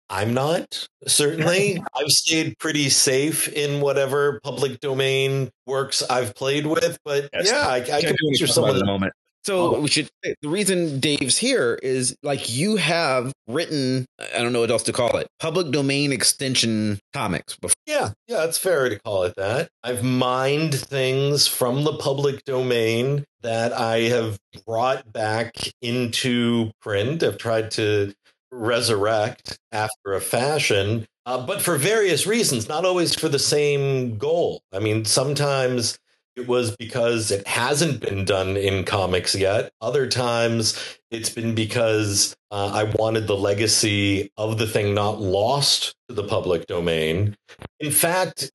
[0.10, 1.82] I'm not, certainly.
[1.96, 7.48] I've stayed pretty safe in whatever public domain works I've played with, but yes.
[7.48, 8.76] yeah, I, I can picture someone.
[8.76, 9.14] At the moment.
[9.44, 9.80] So oh.
[9.80, 10.10] we should.
[10.24, 14.06] The reason Dave's here is like you have written.
[14.20, 15.28] I don't know what else to call it.
[15.40, 17.56] Public domain extension comics.
[17.56, 17.74] Before.
[17.86, 19.70] Yeah, yeah, it's fair to call it that.
[19.84, 27.24] I've mined things from the public domain that I have brought back into print.
[27.24, 28.14] I've tried to
[28.52, 34.62] resurrect after a fashion, uh, but for various reasons, not always for the same goal.
[34.74, 36.00] I mean, sometimes
[36.36, 39.72] it was because it hasn't been done in comics yet.
[39.82, 45.96] Other times it's been because uh, I wanted the legacy of the thing not lost
[46.08, 47.36] to the public domain.
[47.80, 48.52] In fact,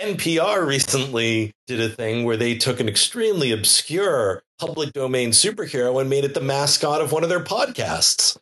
[0.00, 6.10] NPR recently did a thing where they took an extremely obscure public domain superhero and
[6.10, 8.36] made it the mascot of one of their podcasts.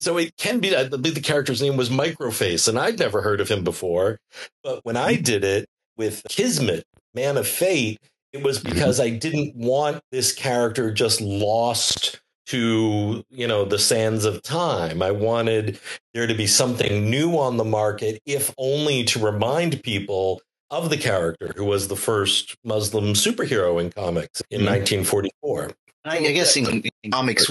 [0.00, 3.40] So it can be, I believe the character's name was Microface, and I'd never heard
[3.40, 4.18] of him before.
[4.64, 7.98] But when I did it with Kismet, Man of Fate,
[8.32, 8.72] it was mm-hmm.
[8.72, 15.02] because I didn't want this character just lost to you know the sands of time
[15.02, 15.78] i wanted
[16.14, 20.96] there to be something new on the market if only to remind people of the
[20.96, 25.02] character who was the first muslim superhero in comics in mm-hmm.
[25.04, 25.70] 1944
[26.02, 27.50] I, guess in, in comics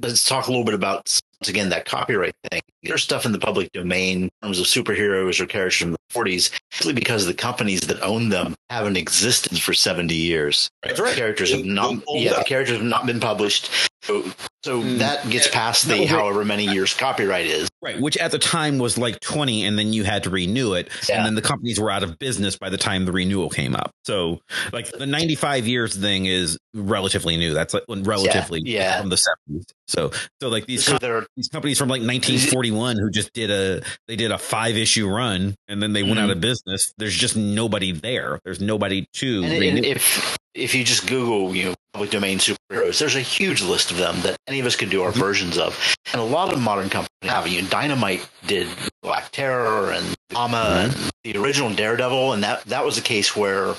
[0.00, 2.60] let's talk a little bit about once again that copyright thing.
[2.82, 6.50] There's stuff in the public domain in terms of superheroes or characters from the 40s
[6.70, 10.70] simply because the companies that own them haven't existed for 70 years.
[10.82, 11.16] That's right.
[11.16, 13.70] characters have not yeah characters have not been published.
[14.02, 14.24] So,
[14.64, 14.98] so mm.
[14.98, 17.68] that gets past the however many years copyright is.
[17.80, 20.88] Right, which at the time was like 20 and then you had to renew it
[21.08, 21.18] yeah.
[21.18, 23.92] and then the companies were out of business by the time the renewal came up.
[24.04, 24.40] So,
[24.72, 27.54] like the 95 years thing is relatively new.
[27.54, 29.00] That's like relatively yeah, yeah.
[29.00, 29.16] from the
[29.48, 29.64] 70s.
[29.86, 30.10] So,
[30.42, 34.16] so like these so com- these companies from like 1941 who just did a they
[34.16, 36.10] did a 5 issue run and then they mm-hmm.
[36.10, 36.92] went out of business.
[36.98, 38.40] There's just nobody there.
[38.44, 42.98] There's nobody to and, and if if you just Google, you know, public domain superheroes,
[42.98, 45.20] there's a huge list of them that any of us could do our mm-hmm.
[45.20, 45.96] versions of.
[46.12, 47.46] And a lot of modern companies have.
[47.48, 48.68] You know, Dynamite did
[49.02, 51.00] Black Terror and Gamma mm-hmm.
[51.00, 53.74] and the original Daredevil, and that that was a case where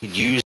[0.00, 0.44] he used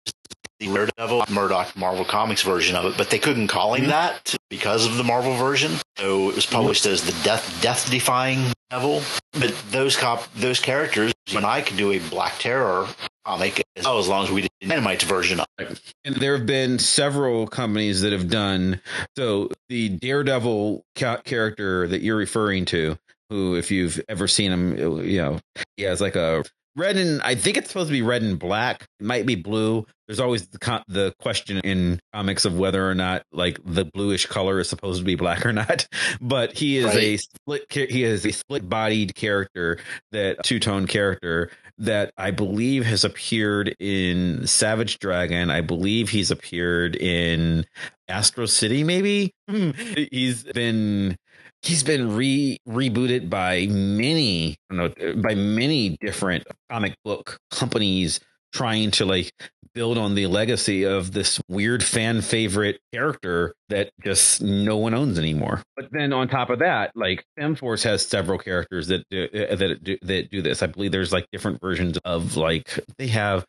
[0.59, 3.91] the Daredevil Murdock Marvel Comics version of it, but they couldn't call him mm-hmm.
[3.91, 5.71] that because of the Marvel version.
[5.97, 9.01] So it was published as the Death Death Defying Devil.
[9.33, 12.87] But those cop those characters, when I could do a Black Terror
[13.25, 15.79] Oh, comic, oh, as long as we did Dynamite's version of it.
[16.03, 18.81] And there have been several companies that have done
[19.17, 19.49] so.
[19.69, 22.97] The Daredevil ca- character that you're referring to,
[23.29, 25.39] who, if you've ever seen him, you know,
[25.77, 26.43] he has like a
[26.75, 28.87] red and I think it's supposed to be red and black.
[28.99, 29.85] It might be blue.
[30.07, 34.59] There's always the the question in comics of whether or not like the bluish color
[34.59, 35.87] is supposed to be black or not.
[36.21, 36.97] But he is right.
[36.97, 37.71] a split.
[37.71, 39.79] He is a split bodied character
[40.11, 45.49] that two tone character that I believe has appeared in Savage Dragon.
[45.49, 47.65] I believe he's appeared in
[48.07, 48.83] Astro City.
[48.83, 49.71] Maybe hmm.
[50.11, 51.17] he's been
[51.63, 58.19] he's been re rebooted by many, I don't know, by many different comic book companies
[58.53, 59.31] trying to like
[59.73, 65.17] build on the legacy of this weird fan favorite character that just no one owns
[65.17, 65.61] anymore.
[65.75, 69.83] But then on top of that, like Femforce has several characters that do, uh, that
[69.83, 70.61] do, that do this.
[70.61, 73.45] I believe there's like different versions of like they have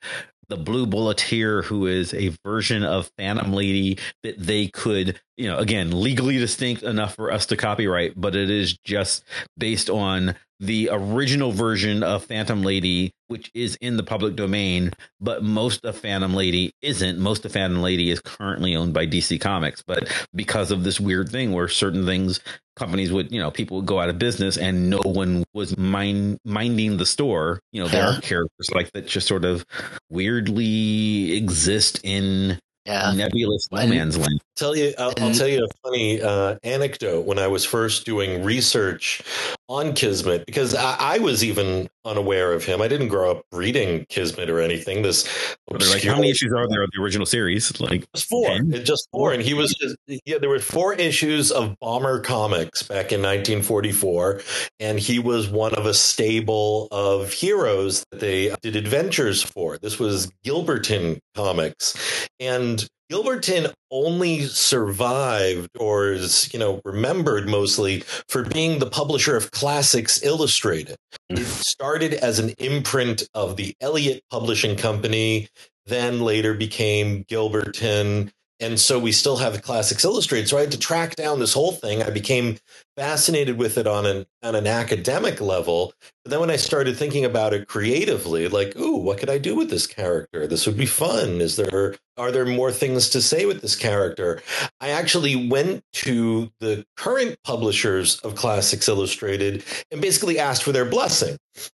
[0.48, 5.58] the Blue Bulleteer, who is a version of Phantom Lady that they could, you know,
[5.58, 9.24] again, legally distinct enough for us to copyright, but it is just
[9.58, 15.42] based on the original version of Phantom Lady, which is in the public domain, but
[15.42, 17.18] most of Phantom Lady isn't.
[17.18, 21.28] Most of Phantom Lady is currently owned by DC Comics, but because of this weird
[21.28, 22.40] thing where certain things
[22.76, 26.38] companies would, you know, people would go out of business and no one was mind
[26.44, 27.60] minding the store.
[27.72, 28.18] You know, there huh?
[28.18, 29.64] are characters like that just sort of
[30.10, 33.12] weirdly exist in yeah.
[33.14, 34.40] nebulous no man's land.
[34.56, 37.24] Tell you, I'll, I'll, tell you a funny uh, anecdote.
[37.26, 39.22] When I was first doing research
[39.68, 42.80] on Kismet, because I, I, was even unaware of him.
[42.80, 45.02] I didn't grow up reading Kismet or anything.
[45.02, 45.26] This
[45.70, 47.80] like how many issues are there of the original series?
[47.80, 48.84] Like just four, 10?
[48.84, 49.32] just four.
[49.32, 50.38] And he was just, yeah.
[50.38, 54.40] There were four issues of Bomber Comics back in 1944,
[54.80, 59.78] and he was one of a stable of heroes that they did adventures for.
[59.78, 68.42] This was Gilberton Comics, and Gilberton only survived or is, you know, remembered mostly for
[68.42, 70.96] being the publisher of Classics Illustrated.
[71.30, 71.44] It mm.
[71.44, 75.48] started as an imprint of the Elliott Publishing Company,
[75.86, 78.32] then later became Gilberton.
[78.60, 80.48] And so we still have Classics Illustrated.
[80.48, 82.02] So I had to track down this whole thing.
[82.02, 82.58] I became
[82.96, 85.92] fascinated with it on an on an academic level.
[86.24, 89.56] But then when I started thinking about it creatively, like, ooh, what could I do
[89.56, 90.46] with this character?
[90.46, 91.40] This would be fun.
[91.40, 94.40] Is there are there more things to say with this character?
[94.80, 100.84] I actually went to the current publishers of Classics Illustrated and basically asked for their
[100.84, 101.36] blessing.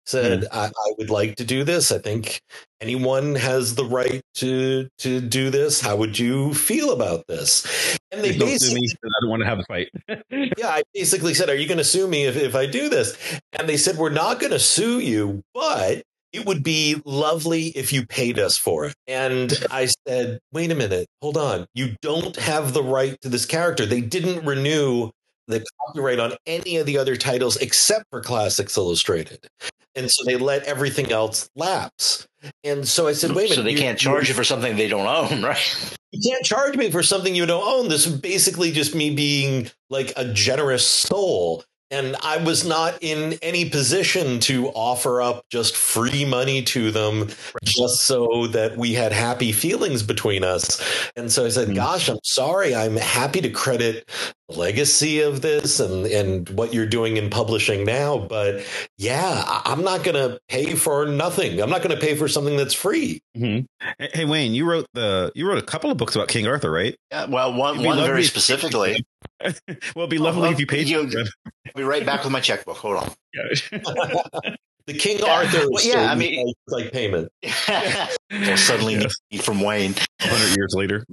[0.06, 0.48] Said, mm.
[0.52, 1.90] I, I would like to do this.
[1.90, 2.40] I think
[2.80, 5.80] anyone has the right to to do this.
[5.80, 7.98] How would you feel about this?
[8.12, 9.88] And they basically, me, I don't want to have a fight.
[10.58, 13.16] yeah, I basically said, Are you going to sue me if, if I do this?
[13.58, 17.92] And they said, We're not going to sue you, but it would be lovely if
[17.92, 18.94] you paid us for it.
[19.06, 21.66] And I said, Wait a minute, hold on.
[21.74, 23.86] You don't have the right to this character.
[23.86, 25.10] They didn't renew
[25.46, 29.46] the copyright on any of the other titles except for Classics Illustrated.
[29.94, 32.26] And so they let everything else lapse.
[32.64, 33.54] And so I said, wait a minute.
[33.54, 35.96] So they can't charge you for something they don't own, right?
[36.10, 37.88] You can't charge me for something you don't own.
[37.88, 41.64] This is basically just me being like a generous soul.
[41.94, 47.28] And I was not in any position to offer up just free money to them
[47.62, 50.82] just so that we had happy feelings between us.
[51.14, 51.76] And so I said, mm.
[51.76, 52.74] Gosh, I'm sorry.
[52.74, 54.10] I'm happy to credit
[54.48, 58.18] the legacy of this and, and what you're doing in publishing now.
[58.18, 58.66] But
[58.98, 61.60] yeah, I'm not going to pay for nothing.
[61.60, 63.20] I'm not going to pay for something that's free.
[63.36, 63.66] Mm-hmm.
[64.14, 66.96] Hey, Wayne, you wrote the you wrote a couple of books about King Arthur, right?
[67.12, 69.04] Yeah, well, one, one very specifically.
[69.40, 69.54] well,
[69.96, 70.88] it'd be oh, lovely well, if you paid.
[70.88, 72.76] You, I'll be right back with my checkbook.
[72.78, 73.10] Hold on.
[74.86, 75.66] the King Arthur.
[75.70, 77.30] Well, yeah, I mean, like, like payment.
[77.68, 79.44] well, suddenly yes.
[79.44, 79.94] from Wayne.
[80.20, 81.04] Hundred years later.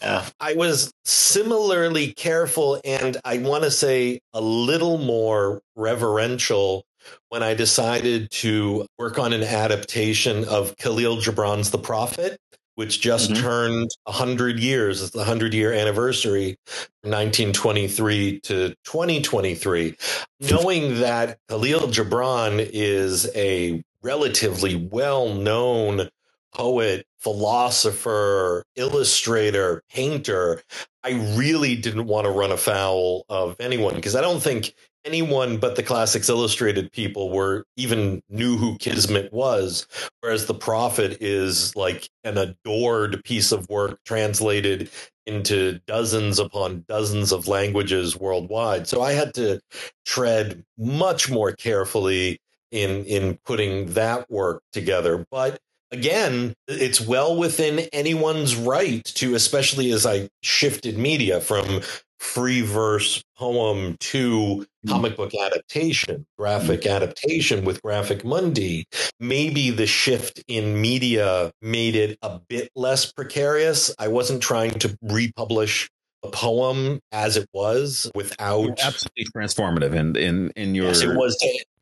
[0.00, 0.26] yeah.
[0.40, 6.84] I was similarly careful, and I want to say a little more reverential
[7.28, 12.38] when I decided to work on an adaptation of Khalil Gibran's The Prophet
[12.74, 13.42] which just mm-hmm.
[13.42, 15.02] turned 100 years.
[15.02, 19.96] It's the 100 year anniversary from 1923 to 2023.
[20.40, 26.08] Knowing that Khalil Gibran is a relatively well known
[26.52, 30.62] poet, philosopher, illustrator, painter,
[31.02, 35.76] I really didn't want to run afoul of anyone because I don't think anyone but
[35.76, 39.86] the Classics Illustrated people were even knew who Kismet was,
[40.20, 44.90] whereas The Prophet is like an adored piece of work translated
[45.26, 48.86] into dozens upon dozens of languages worldwide.
[48.86, 49.60] So I had to
[50.04, 52.40] tread much more carefully
[52.70, 55.24] in in putting that work together.
[55.30, 55.58] But
[55.92, 61.80] again, it's well within anyone's right to, especially as I shifted media from
[62.24, 68.86] free verse poem to comic book adaptation, graphic adaptation with Graphic Mundi.
[69.20, 73.94] Maybe the shift in media made it a bit less precarious.
[73.98, 75.88] I wasn't trying to republish
[76.24, 81.36] a poem as it was without absolutely transformative in in in your yes it was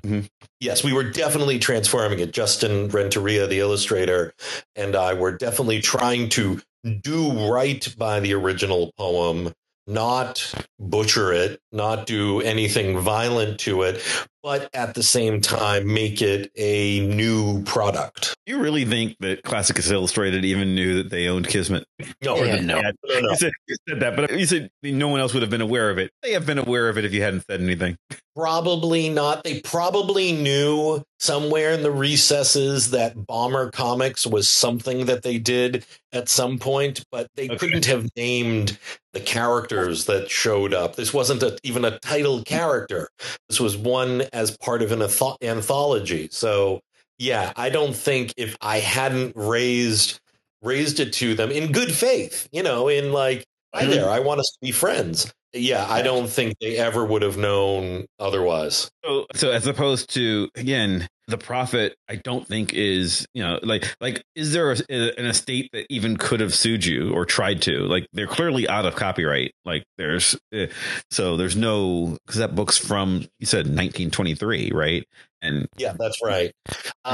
[0.04, 0.26] mm-hmm.
[0.58, 4.34] yes we were definitely transforming it justin renteria the illustrator
[4.74, 6.60] and i were definitely trying to
[7.02, 9.52] do right by the original poem
[9.86, 14.02] not butcher it, not do anything violent to it,
[14.42, 18.34] but at the same time make it a new product.
[18.46, 21.84] You really think that Classics Illustrated even knew that they owned Kismet?
[22.22, 22.90] No, Yeah, no, no.
[23.04, 23.30] no, no.
[23.30, 25.90] You, said, you said that, but you said no one else would have been aware
[25.90, 26.10] of it.
[26.22, 27.96] They have been aware of it if you hadn't said anything.
[28.34, 29.44] Probably not.
[29.44, 35.84] They probably knew somewhere in the recesses that Bomber Comics was something that they did
[36.12, 37.56] at some point, but they Okay.
[37.58, 38.78] couldn't have named
[39.12, 40.96] the characters that showed up.
[40.96, 43.10] This wasn't a, even a title character.
[43.50, 46.28] This was one as part of an anth- anthology.
[46.30, 46.80] So,
[47.18, 50.20] yeah, I don't think if I hadn't raised
[50.62, 53.90] raised it to them in good faith, you know, in like, hi mm-hmm.
[53.90, 55.32] there, I want us to be friends.
[55.52, 58.90] Yeah, I don't think they ever would have known otherwise.
[59.04, 63.96] So, so as opposed to again, the Prophet, I don't think is you know like
[64.00, 64.76] like is there a,
[65.18, 67.80] an estate that even could have sued you or tried to?
[67.86, 69.52] Like they're clearly out of copyright.
[69.64, 70.66] Like there's uh,
[71.10, 75.04] so there's no because that book's from you said 1923, right?
[75.40, 76.52] And Yeah, that's right.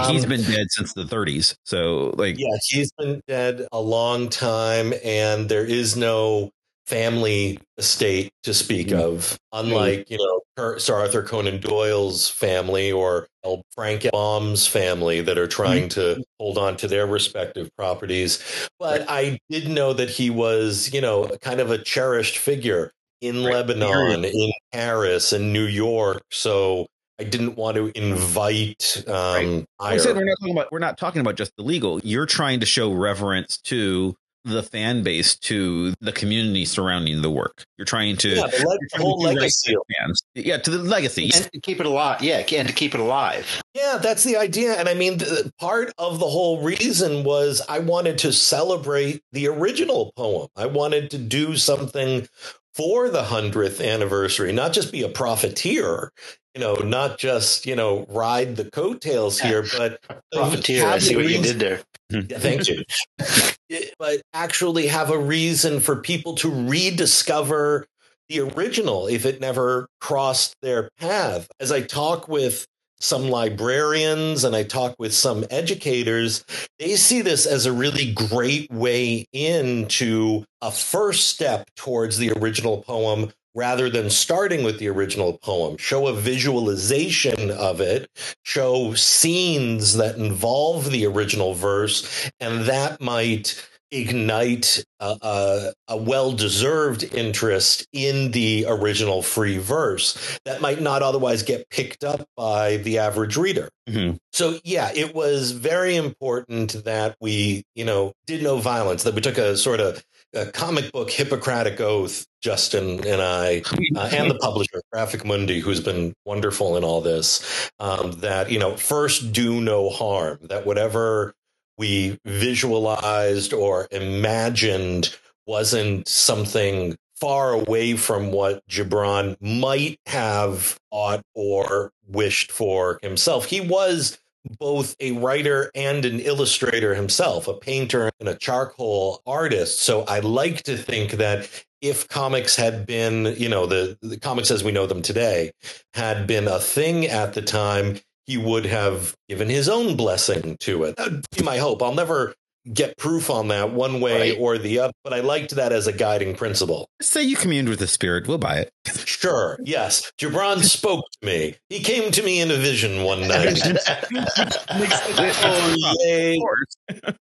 [0.09, 1.55] He's been dead since the 30s.
[1.65, 6.51] So like yeah, he's been dead a long time, and there is no
[6.89, 9.01] family estate to speak Mm.
[9.01, 13.27] of, unlike you know Sir Arthur Conan Doyle's family or.
[13.75, 18.43] Frank Baum's family that are trying to hold on to their respective properties.
[18.79, 23.45] But I did know that he was, you know, kind of a cherished figure in
[23.45, 23.55] Right.
[23.55, 26.21] Lebanon, in Paris, in New York.
[26.31, 30.99] So I didn't want to invite um, I said we're not talking about we're not
[30.99, 32.01] talking about just the legal.
[32.05, 34.15] You're trying to show reverence to
[34.49, 37.65] the fan base, to the community surrounding the work.
[37.77, 39.77] You're trying to yeah, the, leg- you're the whole to right legacy.
[40.01, 40.23] fans.
[40.35, 41.31] Yeah, to the legacy.
[41.35, 42.23] and to keep it alive.
[42.23, 43.63] Yeah, and to keep it alive.
[43.75, 44.75] Yeah, that's the idea.
[44.75, 49.49] And I mean, the, part of the whole reason was I wanted to celebrate the
[49.49, 50.49] original poem.
[50.57, 52.27] I wanted to do something
[52.75, 56.13] for the 100th anniversary, not just be a profiteer,
[56.55, 60.01] you know, not just, you know, ride the coattails here, but
[60.33, 60.87] Profiteer.
[60.87, 61.81] I see a what you did there.
[62.11, 62.85] Yeah, thank you.
[63.99, 67.87] but actually have a reason for people to rediscover
[68.29, 71.49] the original if it never crossed their path.
[71.61, 72.67] As I talk with
[73.01, 76.45] some librarians and I talk with some educators,
[76.79, 82.83] they see this as a really great way into a first step towards the original
[82.83, 85.77] poem rather than starting with the original poem.
[85.79, 88.09] Show a visualization of it,
[88.45, 97.03] show scenes that involve the original verse, and that might ignite a, a, a well-deserved
[97.15, 102.99] interest in the original free verse that might not otherwise get picked up by the
[102.99, 103.71] average reader.
[103.89, 104.19] Mhm.
[104.33, 109.05] So yeah, it was very important that we, you know, did no violence.
[109.05, 110.05] That we took a sort of
[110.35, 113.63] a comic book Hippocratic oath, Justin and I,
[113.97, 117.71] uh, and the publisher Graphic Mundi, who's been wonderful in all this.
[117.79, 120.39] Um, that you know, first do no harm.
[120.43, 121.35] That whatever
[121.77, 125.17] we visualized or imagined
[125.47, 133.47] wasn't something far away from what Gibran might have thought or wished for himself.
[133.47, 134.19] He was
[134.59, 139.81] both a writer and an illustrator himself, a painter and a charcoal artist.
[139.81, 141.49] So I like to think that
[141.81, 145.53] if comics had been, you know, the, the comics as we know them today
[145.95, 150.85] had been a thing at the time, he would have given his own blessing to
[150.85, 150.97] it.
[150.97, 151.83] That'd be my hope.
[151.83, 152.35] I'll never
[152.73, 154.39] get proof on that one way Right.
[154.41, 156.89] or the other, but I liked that as a guiding principle.
[157.01, 158.71] Say you communed with the spirit, we'll buy it.
[159.05, 160.11] Sure, yes.
[160.19, 161.57] Gibran spoke to me.
[161.69, 163.61] He came to me in a vision one night.
[164.71, 166.39] oh, yay.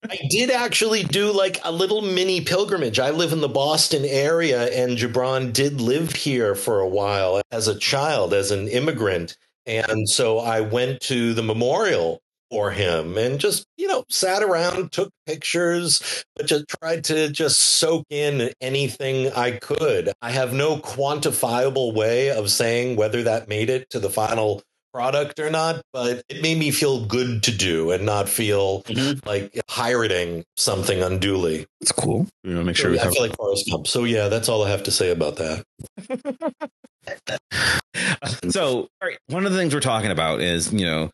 [0.10, 3.00] I did actually do like a little mini pilgrimage.
[3.00, 7.68] I live in the Boston area, and Gibran did live here for a while as
[7.68, 9.38] a child, as an immigrant.
[9.66, 12.20] And so I went to the memorial
[12.52, 17.60] for him and just, you know, sat around, took pictures, but just tried to just
[17.60, 20.12] soak in anything I could.
[20.22, 24.62] I have no quantifiable way of saying whether that made it to the final
[24.94, 29.26] product or not, but it made me feel good to do and not feel Mhm.
[29.26, 31.66] like pirating something unduly.
[31.80, 32.28] It's cool.
[32.44, 33.88] You know, make sure So, we I have feel like Forrest Gump.
[33.88, 35.64] So yeah, that's all I have to say about that.
[38.50, 38.88] so.
[39.28, 41.10] One of the things we're talking about is, you know,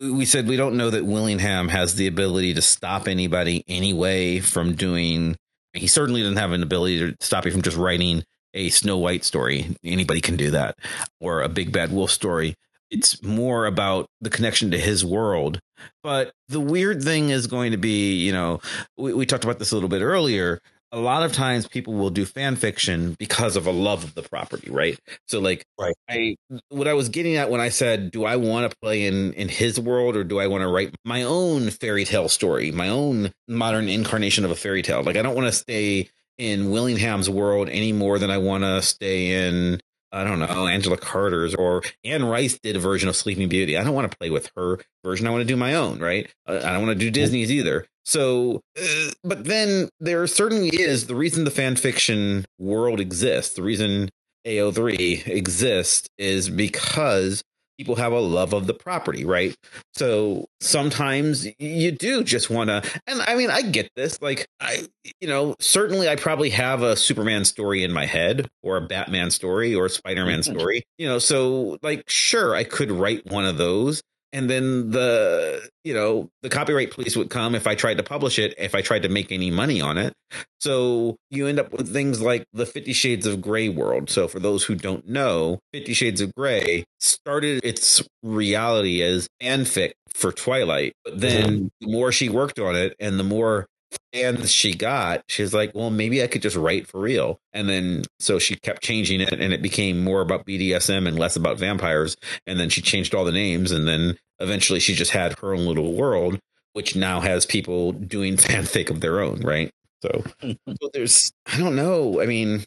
[0.00, 4.74] we said we don't know that Willingham has the ability to stop anybody anyway from
[4.74, 5.36] doing.
[5.72, 8.24] He certainly doesn't have an ability to stop you from just writing
[8.54, 9.74] a Snow White story.
[9.82, 10.76] Anybody can do that,
[11.20, 12.54] or a Big Bad Wolf story.
[12.90, 15.58] It's more about the connection to his world.
[16.02, 18.60] But the weird thing is going to be, you know,
[18.98, 20.60] we, we talked about this a little bit earlier.
[20.92, 24.22] A lot of times people will do fan fiction because of a love of the
[24.22, 24.98] property, right?
[25.26, 25.94] So like right.
[26.08, 26.36] I
[26.68, 29.48] what I was getting at when I said, do I want to play in in
[29.48, 33.32] his world or do I want to write my own fairy tale story, my own
[33.48, 35.02] modern incarnation of a fairy tale?
[35.02, 38.82] Like I don't want to stay in Willingham's world any more than I want to
[38.82, 39.80] stay in
[40.14, 43.78] I don't know, Angela Carter's or Anne Rice did a version of Sleeping Beauty.
[43.78, 45.26] I don't want to play with her version.
[45.26, 46.30] I want to do my own, right?
[46.46, 47.86] I don't want to do Disney's either.
[48.04, 53.62] So, uh, but then there certainly is the reason the fan fiction world exists, the
[53.62, 54.08] reason
[54.46, 57.42] AO3 exists is because
[57.78, 59.56] people have a love of the property, right?
[59.94, 64.20] So sometimes you do just want to, and I mean, I get this.
[64.20, 64.86] Like, I,
[65.20, 69.30] you know, certainly I probably have a Superman story in my head or a Batman
[69.30, 73.44] story or a Spider Man story, you know, so like, sure, I could write one
[73.44, 77.98] of those and then the you know the copyright police would come if i tried
[77.98, 80.12] to publish it if i tried to make any money on it.
[80.60, 84.08] So you end up with things like the 50 shades of gray world.
[84.08, 89.92] So for those who don't know 50 shades of gray started its reality as fanfic
[90.08, 90.94] for twilight.
[91.04, 91.66] But then mm-hmm.
[91.80, 93.66] the more she worked on it and the more
[94.12, 97.40] fans she got, she's like, well, maybe I could just write for real.
[97.52, 101.36] And then so she kept changing it and it became more about BDSM and less
[101.36, 102.16] about vampires.
[102.46, 103.70] And then she changed all the names.
[103.70, 106.38] And then eventually she just had her own little world,
[106.72, 109.70] which now has people doing fanfic of their own, right?
[110.02, 112.20] So, so there's, I don't know.
[112.20, 112.64] I mean,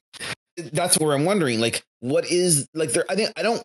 [0.58, 3.06] that's where I'm wondering, like, what is like there?
[3.10, 3.64] I think I don't.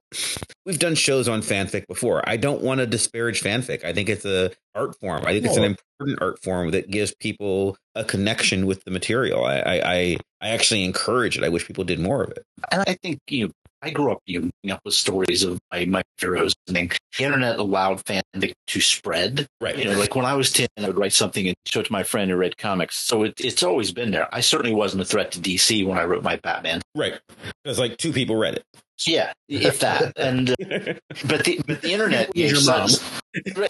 [0.64, 2.26] We've done shows on fanfic before.
[2.28, 3.84] I don't want to disparage fanfic.
[3.84, 5.24] I think it's a art form.
[5.26, 9.44] I think it's an important art form that gives people a connection with the material.
[9.44, 11.44] I I I actually encourage it.
[11.44, 12.44] I wish people did more of it.
[12.70, 13.52] And I think you know,
[13.82, 16.52] I grew up you know, up with stories of my, my heroes.
[16.68, 19.46] And the internet allowed fanfic to spread.
[19.60, 19.76] Right.
[19.78, 21.92] You know, like when I was 10, I would write something and show it to
[21.92, 22.98] my friend who read comics.
[22.98, 24.28] So it, it's always been there.
[24.32, 26.82] I certainly wasn't a threat to DC when I wrote my Batman.
[26.94, 27.18] Right.
[27.64, 28.64] Because like two people read it.
[29.06, 30.12] Yeah, if that.
[30.16, 30.94] And uh,
[31.26, 32.90] but the but the internet your mom.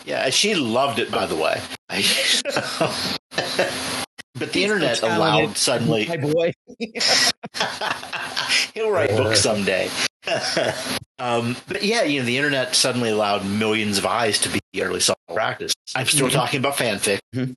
[0.04, 1.10] yeah, she loved it.
[1.10, 1.60] By the way,
[4.40, 6.06] but the internet allowed suddenly.
[6.06, 6.52] My boy,
[8.74, 9.88] he'll write books someday.
[11.18, 15.00] um, but yeah, you know, the internet suddenly allowed millions of eyes to be early
[15.00, 15.74] software practice.
[15.94, 16.36] I'm still mm-hmm.
[16.36, 17.20] talking about fanfic.
[17.34, 17.52] Mm-hmm.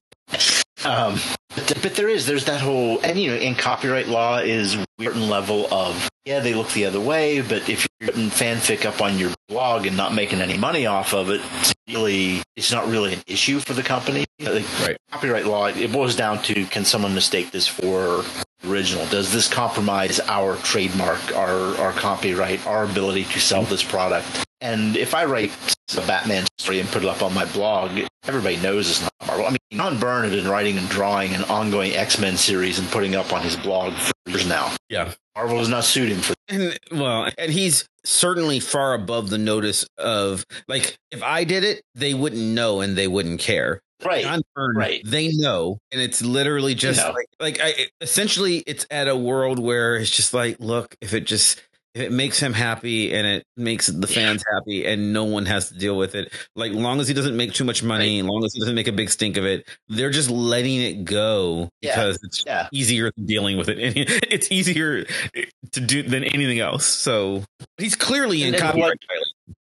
[0.85, 1.19] Um,
[1.55, 5.29] but, but, there is, there's that whole, and you know, in copyright law is certain
[5.29, 9.17] level of, yeah, they look the other way, but if you're putting fanfic up on
[9.17, 13.13] your blog and not making any money off of it, it's really, it's not really
[13.13, 14.25] an issue for the company.
[14.39, 14.97] Like, right.
[15.11, 18.23] Copyright law, it boils down to, can someone mistake this for
[18.65, 19.05] original?
[19.07, 24.45] Does this compromise our trademark, our, our copyright, our ability to sell this product?
[24.61, 25.51] And if I write
[25.97, 29.45] a Batman story and put it up on my blog, everybody knows it's not Marvel.
[29.45, 32.87] I mean, John Byrne had been writing and drawing an ongoing X Men series and
[32.89, 34.75] putting up on his blog for years now.
[34.89, 35.13] Yeah.
[35.35, 39.85] Marvel does not suit him for and well, and he's certainly far above the notice
[39.97, 43.81] of like if I did it, they wouldn't know and they wouldn't care.
[44.05, 44.23] Right.
[44.23, 45.01] John Byrne, right.
[45.05, 47.13] They know, and it's literally just you know.
[47.13, 51.25] like like I essentially it's at a world where it's just like, look, if it
[51.25, 51.61] just
[51.93, 54.55] if it makes him happy and it makes the fans yeah.
[54.55, 57.53] happy and no one has to deal with it like long as he doesn't make
[57.53, 58.29] too much money right.
[58.29, 61.69] long as he doesn't make a big stink of it they're just letting it go
[61.81, 62.27] because yeah.
[62.27, 62.67] it's yeah.
[62.73, 63.77] easier than dealing with it
[64.31, 67.43] it's easier eh, to do than anything else so
[67.77, 68.97] he's clearly in copyright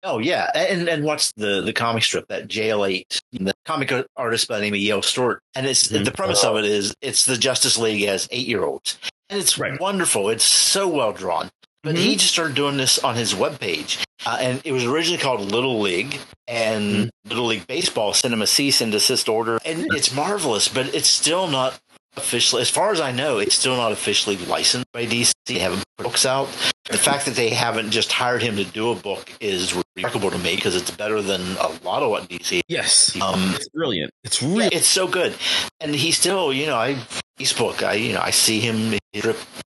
[0.03, 4.57] Oh yeah, and and what's the the comic strip that JL8, the comic artist by
[4.57, 6.05] the name of Yale Stewart, and it's mm-hmm.
[6.05, 9.59] the premise of it is it's the Justice League as eight year olds, and it's
[9.59, 9.81] right.
[9.81, 10.29] wonderful.
[10.29, 11.51] It's so well drawn.
[11.83, 12.05] But mm-hmm.
[12.05, 14.05] he just started doing this on his webpage.
[14.27, 17.29] Uh, and it was originally called Little League, and mm-hmm.
[17.29, 19.59] Little League Baseball sent him a cease and desist order.
[19.65, 21.81] And it's marvelous, but it's still not
[22.21, 25.33] officially, as far as I know, it's still not officially licensed by DC.
[25.47, 26.49] They haven't put books out.
[26.91, 30.39] The fact that they haven't just hired him to do a book is remarkable to
[30.39, 32.61] me because it's better than a lot of what DC.
[32.69, 34.13] Yes, um, it's brilliant.
[34.25, 35.35] It's really, yeah, it's so good,
[35.81, 36.99] and he still, you know, I
[37.41, 38.99] Facebook, I you know, I see him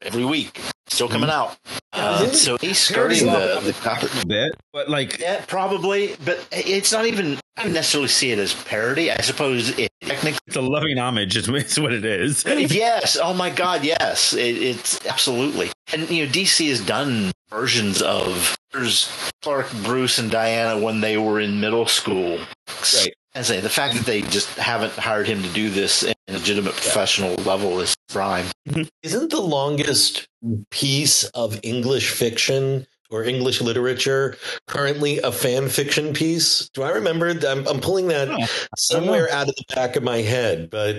[0.03, 1.51] every week still coming mm-hmm.
[1.51, 1.59] out.
[1.93, 6.17] Uh, so he's skirting the, the copper bit, but like yeah, probably.
[6.25, 7.39] But it's not even.
[7.57, 9.11] I don't necessarily see it as parody.
[9.11, 11.37] I suppose it technically it's a loving homage.
[11.37, 11.49] Is
[11.79, 12.45] what it is.
[12.47, 13.19] yes.
[13.25, 13.85] Oh my God.
[13.85, 14.35] Yes.
[14.35, 15.71] It, it's absolutely.
[15.93, 19.11] And you know, DC has done versions of there's
[19.41, 22.39] Clark, Bruce, and Diana when they were in middle school.
[22.69, 23.15] Right.
[23.35, 26.14] And say the fact that they just haven't hired him to do this in a
[26.29, 28.47] legitimate professional level is prime.
[29.03, 30.29] Isn't the longest
[30.71, 36.69] piece of English fiction or English literature currently a fan fiction piece?
[36.71, 37.29] Do I remember?
[37.29, 40.97] I'm, I'm pulling that somewhere out of the back of my head, but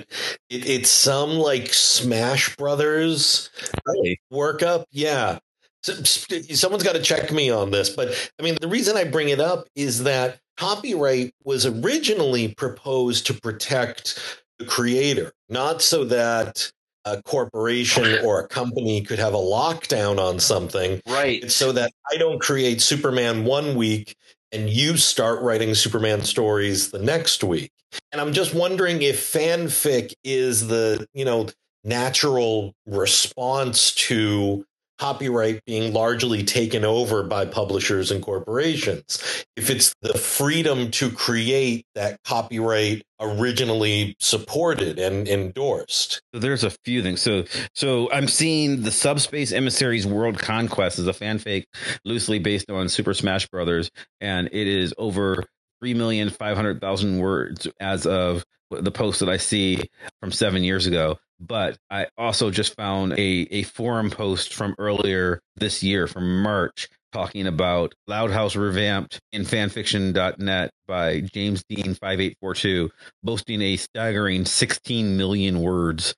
[0.50, 3.50] it, it's some like Smash Brothers
[3.86, 4.20] really?
[4.32, 4.86] workup.
[4.92, 5.40] Yeah.
[5.84, 9.30] So, someone's got to check me on this, but I mean, the reason I bring
[9.30, 14.20] it up is that copyright was originally proposed to protect
[14.60, 16.72] the creator, not so that
[17.06, 21.02] a corporation or a company could have a lockdown on something.
[21.08, 21.44] Right.
[21.44, 24.16] It's so that I don't create Superman one week
[24.52, 27.72] and you start writing Superman stories the next week.
[28.12, 31.48] And I'm just wondering if fanfic is the, you know,
[31.84, 34.66] natural response to
[34.98, 39.46] copyright being largely taken over by publishers and corporations.
[39.56, 46.22] If it's the freedom to create that copyright originally supported and endorsed.
[46.34, 47.22] So there's a few things.
[47.22, 51.66] So so I'm seeing the Subspace Emissaries World Conquest is a fanfic
[52.04, 53.90] loosely based on Super Smash Brothers
[54.22, 55.44] and it is over
[55.84, 59.90] 3,500,000 words as of the post that I see
[60.20, 65.42] from 7 years ago but I also just found a, a forum post from earlier
[65.56, 72.92] this year from March talking about Loud House Revamped in fanfiction.net by James Dean 5842,
[73.24, 76.14] boasting a staggering 16 million words.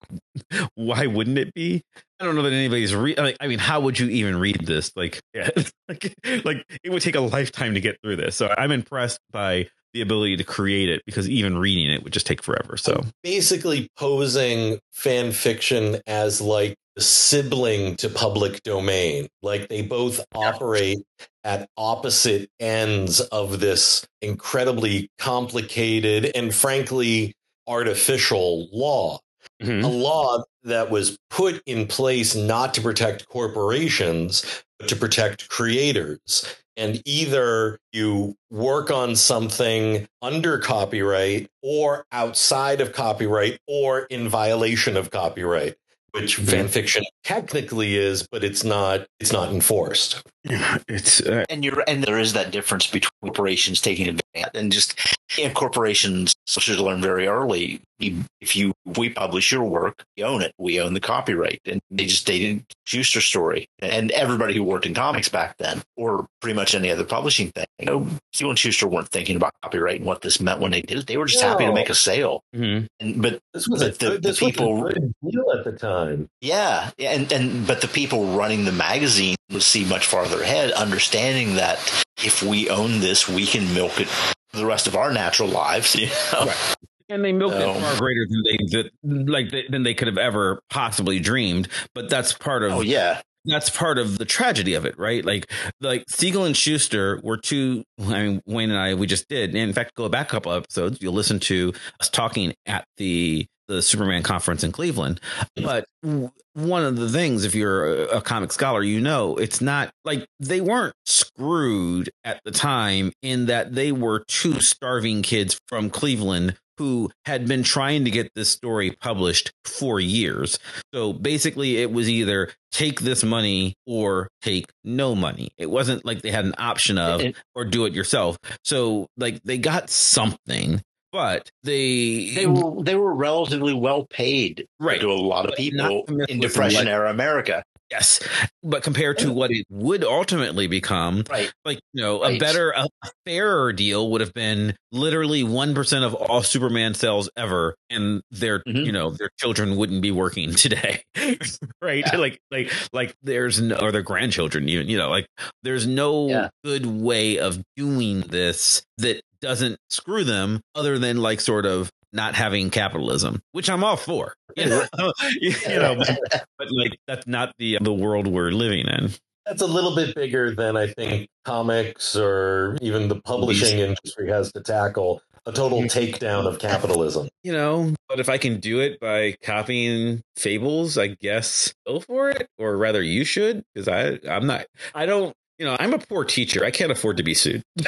[0.75, 1.81] why wouldn't it be?
[2.19, 3.17] I don't know that anybody's read.
[3.17, 4.91] Like, I mean, how would you even read this?
[4.97, 5.49] Like, yeah,
[5.87, 6.13] like,
[6.43, 8.35] like it would take a lifetime to get through this.
[8.35, 12.27] So I'm impressed by the ability to create it because even reading it would just
[12.27, 12.75] take forever.
[12.75, 19.27] So basically posing fan fiction as like sibling to public domain.
[19.41, 20.99] Like they both operate
[21.43, 27.33] at opposite ends of this incredibly complicated and frankly
[27.67, 29.19] artificial law.
[29.61, 29.83] Mm-hmm.
[29.83, 36.45] A law that was put in place not to protect corporations, but to protect creators
[36.79, 44.95] and either you work on something under copyright or outside of copyright or in violation
[44.95, 45.75] of copyright
[46.11, 47.03] which fan fiction.
[47.23, 52.33] technically is but it's not it's not enforced it's uh, and you're and there is
[52.33, 54.97] that difference between corporations taking advantage and just
[55.37, 60.53] and corporations should learn very early if you we publish your work, you own it.
[60.57, 61.61] We own the copyright.
[61.65, 63.67] And they just dated Shuster story.
[63.79, 67.65] And everybody who worked in comics back then, or pretty much any other publishing thing,
[67.79, 70.81] you know, Siegel and Shuster weren't thinking about copyright and what this meant when they
[70.81, 71.07] did it.
[71.07, 71.49] They were just no.
[71.49, 72.41] happy to make a sale.
[72.55, 72.85] Mm-hmm.
[72.99, 76.29] And, but this was a, the, this the people was a deal at the time.
[76.41, 81.55] Yeah, and and but the people running the magazine would see much farther ahead, understanding
[81.55, 81.79] that
[82.23, 84.07] if we own this, we can milk it
[84.53, 85.95] the rest of our natural lives.
[85.95, 86.45] You know?
[86.45, 86.75] right
[87.09, 90.61] and they milked it far greater than they that, like than they could have ever
[90.69, 91.67] possibly dreamed.
[91.93, 93.21] But that's part of oh yeah.
[93.45, 95.23] That's part of the tragedy of it, right?
[95.23, 95.49] Like,
[95.79, 97.85] like Siegel and Shuster were two.
[97.97, 99.51] I mean, Wayne and I, we just did.
[99.51, 101.01] And in fact, go back a couple episodes.
[101.01, 105.21] You'll listen to us talking at the the Superman conference in Cleveland.
[105.55, 109.91] But one of the things, if you're a, a, comic scholar, you know, it's not
[110.03, 115.89] like they weren't screwed at the time in that they were two starving kids from
[115.89, 120.57] Cleveland who had been trying to get this story published for years.
[120.93, 125.49] So basically, it was either take this money or take no money.
[125.57, 127.21] It wasn't like they had an option of
[127.53, 128.37] or do it yourself.
[128.63, 130.81] So like they got something
[131.11, 136.05] but they they were they were relatively well paid right to a lot of people
[136.27, 137.63] in depression era America.
[137.91, 138.19] Yes,
[138.61, 141.51] but compared to what it would ultimately become, right?
[141.65, 142.35] Like you know, right.
[142.35, 142.87] a better, a
[143.25, 148.59] fairer deal would have been literally one percent of all Superman sales ever, and their
[148.59, 148.85] mm-hmm.
[148.85, 151.01] you know their children wouldn't be working today,
[151.81, 152.03] right?
[152.05, 152.17] Yeah.
[152.17, 155.25] Like like like there's no or their grandchildren even you know like
[155.63, 156.49] there's no yeah.
[156.63, 162.35] good way of doing this that doesn't screw them other than like sort of not
[162.35, 164.33] having capitalism, which I'm all for.
[164.55, 164.85] You know,
[165.39, 169.11] you know but, but, like that's not the uh, the world we're living in.
[169.45, 174.51] That's a little bit bigger than I think comics or even the publishing industry has
[174.53, 175.21] to tackle.
[175.45, 177.29] A total takedown of capitalism.
[177.43, 182.29] You know, but if I can do it by copying fables, I guess go for
[182.29, 182.47] it.
[182.59, 184.67] Or rather, you should, because I I'm not.
[184.93, 186.63] I don't you know, I'm a poor teacher.
[186.63, 187.61] I can't afford to be sued.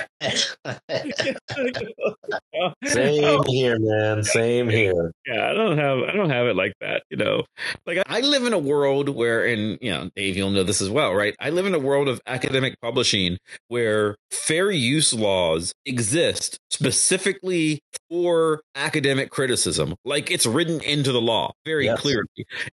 [2.84, 4.24] Same here, man.
[4.24, 5.14] Same here.
[5.26, 7.46] Yeah, I don't have I don't have it like that, you know.
[7.86, 10.90] Like I live in a world where and you know, Dave, you'll know this as
[10.90, 11.34] well, right?
[11.40, 13.38] I live in a world of academic publishing
[13.70, 19.96] where fair use laws exist specifically for academic criticism.
[20.04, 22.02] Like it's written into the law very yes.
[22.02, 22.28] clearly.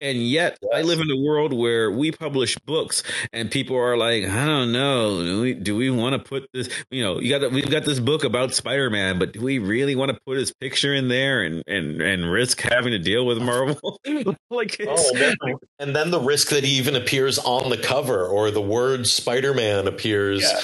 [0.00, 0.70] And yet yes.
[0.72, 4.70] I live in a world where we publish books and people are like, I don't
[4.70, 5.22] know know.
[5.22, 6.68] Do we, do we want to put this?
[6.90, 9.96] You know, you got we've got this book about Spider Man, but do we really
[9.96, 13.38] want to put his picture in there and and and risk having to deal with
[13.38, 13.98] Marvel?
[14.50, 18.62] like, oh, and then the risk that he even appears on the cover or the
[18.62, 20.42] word Spider Man appears.
[20.42, 20.60] Yeah.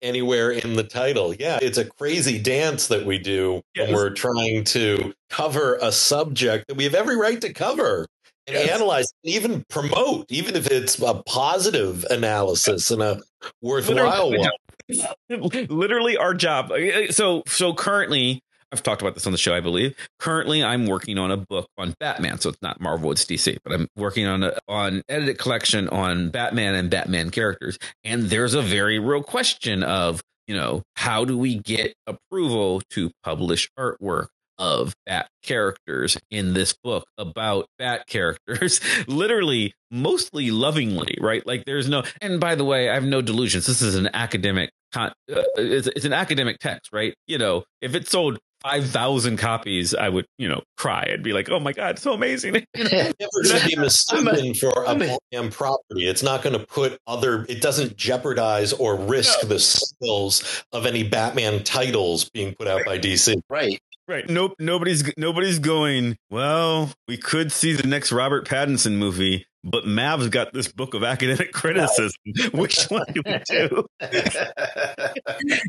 [0.00, 1.32] Anywhere in the title.
[1.32, 3.86] Yeah, it's a crazy dance that we do yes.
[3.86, 8.08] when we're trying to cover a subject that we have every right to cover
[8.46, 8.70] and yes.
[8.70, 13.20] analyze and even promote, even if it's a positive analysis and a
[13.60, 15.66] worthwhile literally, one.
[15.68, 16.70] Literally our job.
[16.70, 19.94] Uh, uh, so so currently I've talked about this on the show, I believe.
[20.18, 23.72] Currently, I'm working on a book on Batman, so it's not Marvel, it's DC, but
[23.72, 27.78] I'm working on a on edited collection on Batman and Batman characters.
[28.02, 33.10] And there's a very real question of, you know, how do we get approval to
[33.22, 34.28] publish artwork?
[34.62, 41.88] Of bat characters in this book about bat characters literally mostly lovingly right like there's
[41.88, 45.42] no and by the way i have no delusions this is an academic con- uh,
[45.56, 50.24] it's, it's an academic text right you know if it sold 5,000 copies, I would,
[50.38, 51.10] you know, cry.
[51.12, 52.64] I'd be like, oh my God, so amazing.
[52.76, 53.12] You know?
[53.18, 56.06] Never should be mistaken for a Batman property.
[56.06, 59.48] It's not going to put other, it doesn't jeopardize or risk no.
[59.48, 63.40] the sales of any Batman titles being put out by DC.
[63.50, 63.80] Right.
[64.12, 64.28] Right.
[64.28, 64.56] Nope.
[64.58, 66.18] Nobody's nobody's going.
[66.28, 71.02] Well, we could see the next Robert Pattinson movie, but Mav's got this book of
[71.02, 72.12] academic criticism.
[72.52, 73.86] Which one do we do?
[74.02, 75.14] I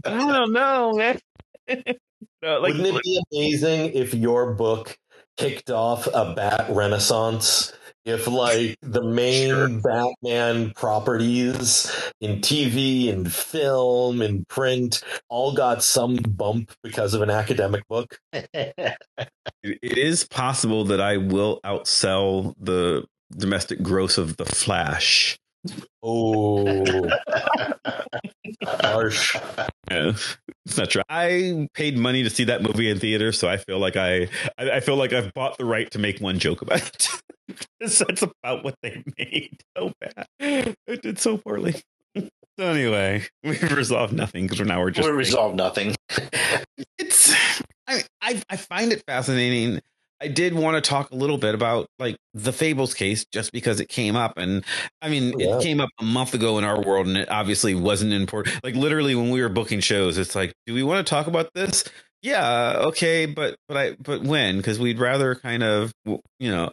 [0.03, 1.19] don't know, man.
[2.41, 4.97] no, like, Wouldn't it be amazing if your book
[5.37, 7.71] kicked off a bat renaissance?
[8.05, 9.69] If like the main sure.
[9.69, 17.29] Batman properties in TV and film and print all got some bump because of an
[17.29, 18.19] academic book.
[18.33, 18.97] it
[19.63, 25.37] is possible that I will outsell the domestic gross of the Flash.
[26.01, 27.09] Oh,
[28.63, 29.35] harsh.
[29.89, 30.13] Yeah,
[30.65, 31.03] it's not true.
[31.09, 34.79] I paid money to see that movie in theater, so I feel like I, I
[34.81, 37.09] feel like I've bought the right to make one joke about it.
[37.79, 39.61] that's about what they made.
[39.77, 40.27] So bad.
[40.39, 41.81] It did so poorly.
[42.15, 45.95] So anyway, we've resolved nothing because now we're just we resolved nothing.
[46.99, 47.33] it's
[47.87, 49.81] I, I I find it fascinating.
[50.23, 53.81] I did want to talk a little bit about like the Fables case just because
[53.81, 54.63] it came up and
[55.01, 55.57] I mean yeah.
[55.57, 58.63] it came up a month ago in our world and it obviously wasn't important.
[58.63, 61.49] Like literally when we were booking shows, it's like, do we want to talk about
[61.53, 61.83] this?
[62.21, 64.57] Yeah, okay, but but I but when?
[64.57, 66.71] Because we'd rather kind of you know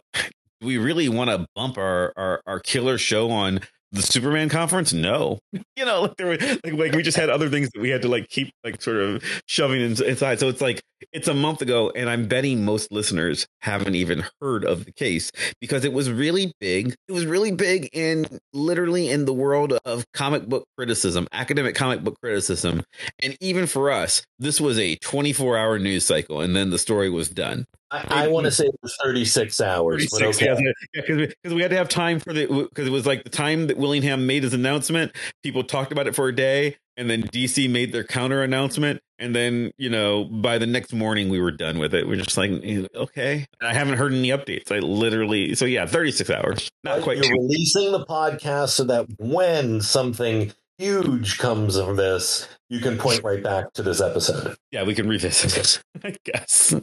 [0.61, 3.59] we really want to bump our, our our killer show on
[3.91, 4.93] the Superman conference?
[4.93, 5.39] No,
[5.75, 8.01] you know, like there were like, like we just had other things that we had
[8.03, 10.39] to like keep like sort of shoving inside.
[10.39, 10.81] So it's like
[11.11, 15.31] it's a month ago, and I'm betting most listeners haven't even heard of the case
[15.59, 16.95] because it was really big.
[17.07, 22.03] It was really big in literally in the world of comic book criticism, academic comic
[22.03, 22.83] book criticism,
[23.19, 27.09] and even for us, this was a 24 hour news cycle, and then the story
[27.09, 27.65] was done.
[27.91, 30.09] I, I want to say it was 36 hours.
[30.17, 30.63] 36, okay.
[30.93, 33.29] Yeah, because we, we, had to have time for the because it was like the
[33.29, 35.11] time that Willingham made his announcement.
[35.43, 39.35] People talked about it for a day, and then DC made their counter announcement, and
[39.35, 42.07] then you know by the next morning we were done with it.
[42.07, 42.51] We're just like,
[42.95, 43.45] okay.
[43.61, 44.71] I haven't heard any updates.
[44.71, 47.17] I literally so yeah, 36 hours, not quite.
[47.17, 53.23] You're releasing the podcast so that when something huge comes of this, you can point
[53.23, 54.55] right back to this episode.
[54.71, 56.73] Yeah, we can revisit it, I guess.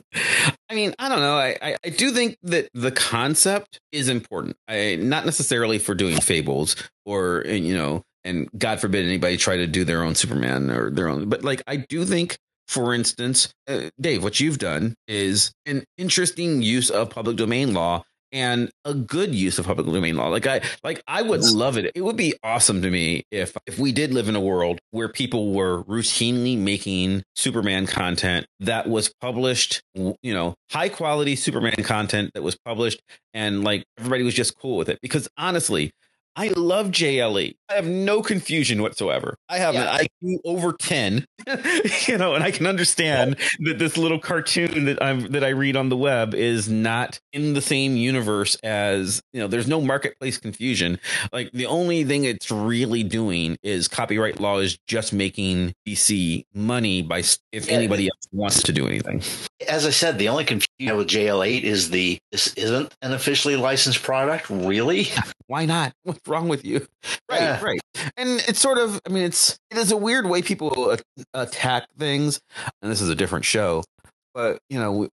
[0.70, 1.36] I mean, I don't know.
[1.36, 4.56] I, I, I, do think that the concept is important.
[4.68, 9.66] I not necessarily for doing fables or you know, and God forbid anybody try to
[9.66, 12.38] do their own Superman or their own, but like I do think
[12.68, 18.04] for instance, uh, Dave, what you've done is an interesting use of public domain law
[18.32, 20.28] and a good use of public domain law.
[20.28, 21.92] Like I like I would love it.
[21.94, 25.08] It would be awesome to me if if we did live in a world where
[25.08, 32.30] people were routinely making Superman content that was published, you know, high quality Superman content
[32.34, 33.00] that was published
[33.34, 35.92] and like everybody was just cool with it because honestly,
[36.38, 37.56] I love JL8.
[37.68, 39.36] I have no confusion whatsoever.
[39.48, 39.98] I have yeah.
[39.98, 41.26] an IQ over 10,
[42.06, 45.74] you know, and I can understand that this little cartoon that I'm that I read
[45.74, 50.38] on the web is not in the same universe as, you know, there's no marketplace
[50.38, 51.00] confusion.
[51.32, 57.02] Like the only thing it's really doing is copyright law is just making DC money
[57.02, 59.22] by if anybody else wants to do anything.
[59.68, 64.04] As I said, the only confusion with JL8 is the this isn't an officially licensed
[64.04, 65.08] product, really?
[65.48, 65.92] Why not?
[66.04, 66.86] What's wrong with you?
[67.30, 67.62] Right, yeah.
[67.62, 67.80] right.
[68.16, 70.96] And it's sort of, I mean, it's it is a weird way people
[71.34, 72.40] attack things,
[72.80, 73.84] and this is a different show.
[74.32, 75.08] But you know, we,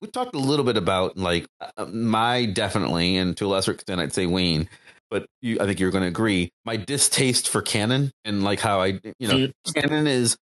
[0.00, 4.00] we talked a little bit about like uh, my definitely, and to a lesser extent,
[4.00, 4.68] I'd say Wayne
[5.16, 6.50] but you, I think you're going to agree.
[6.66, 9.80] My distaste for canon and like how I, you know, mm-hmm.
[9.80, 10.36] canon is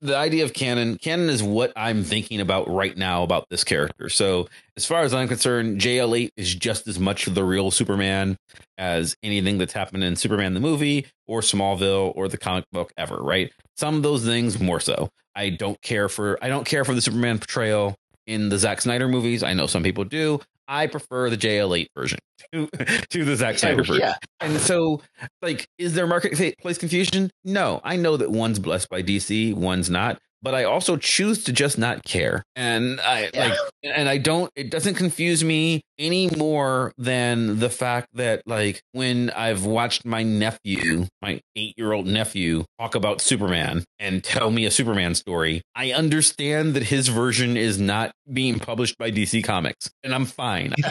[0.00, 0.98] the idea of canon.
[0.98, 4.08] Canon is what I'm thinking about right now about this character.
[4.08, 8.36] So as far as I'm concerned, JL8 is just as much the real Superman
[8.78, 13.16] as anything that's happened in Superman the movie or Smallville or the comic book ever.
[13.16, 13.52] Right?
[13.76, 15.10] Some of those things more so.
[15.34, 16.38] I don't care for.
[16.40, 17.96] I don't care for the Superman portrayal
[18.28, 19.42] in the Zack Snyder movies.
[19.42, 20.40] I know some people do.
[20.70, 22.18] I prefer the JL8 version
[22.52, 22.68] to,
[23.10, 23.96] to the Zack Snyder version.
[23.98, 24.14] Yeah.
[24.38, 25.02] And so,
[25.42, 27.30] like, is there marketplace confusion?
[27.44, 27.80] No.
[27.82, 31.78] I know that one's blessed by DC, one's not but I also choose to just
[31.78, 32.42] not care.
[32.56, 33.48] And I yeah.
[33.48, 38.82] like and I don't it doesn't confuse me any more than the fact that like
[38.92, 44.70] when I've watched my nephew, my 8-year-old nephew talk about Superman and tell me a
[44.70, 50.14] Superman story, I understand that his version is not being published by DC Comics and
[50.14, 50.74] I'm fine.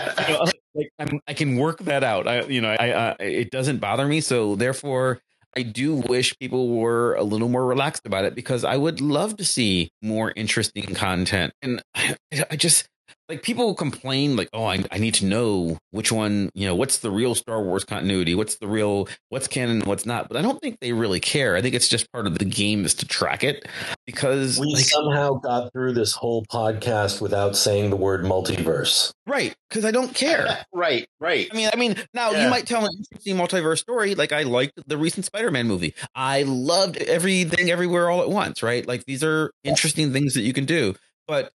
[0.76, 2.28] like I'm, i can work that out.
[2.28, 5.20] I you know, I, I it doesn't bother me so therefore
[5.56, 9.38] I do wish people were a little more relaxed about it because I would love
[9.38, 11.54] to see more interesting content.
[11.62, 12.16] And I,
[12.52, 12.88] I just
[13.28, 16.99] like people complain like oh I, I need to know which one you know what's
[16.99, 18.36] the real star wars continuity?
[18.36, 20.28] What's the real what's canon what's not?
[20.28, 21.55] But i don't think they really care.
[21.55, 23.68] I think it's just part of the game is to track it
[24.05, 29.12] because we like, somehow got through this whole podcast without saying the word multiverse.
[29.26, 30.66] Right because i don't care.
[30.74, 31.47] Right right.
[31.51, 32.45] I mean i mean now yeah.
[32.45, 35.93] you might tell an interesting multiverse story like i liked the recent spider-man movie.
[36.16, 38.88] I loved everything everywhere all at once right?
[38.88, 40.95] Like these are interesting things that you can do.
[41.28, 41.51] But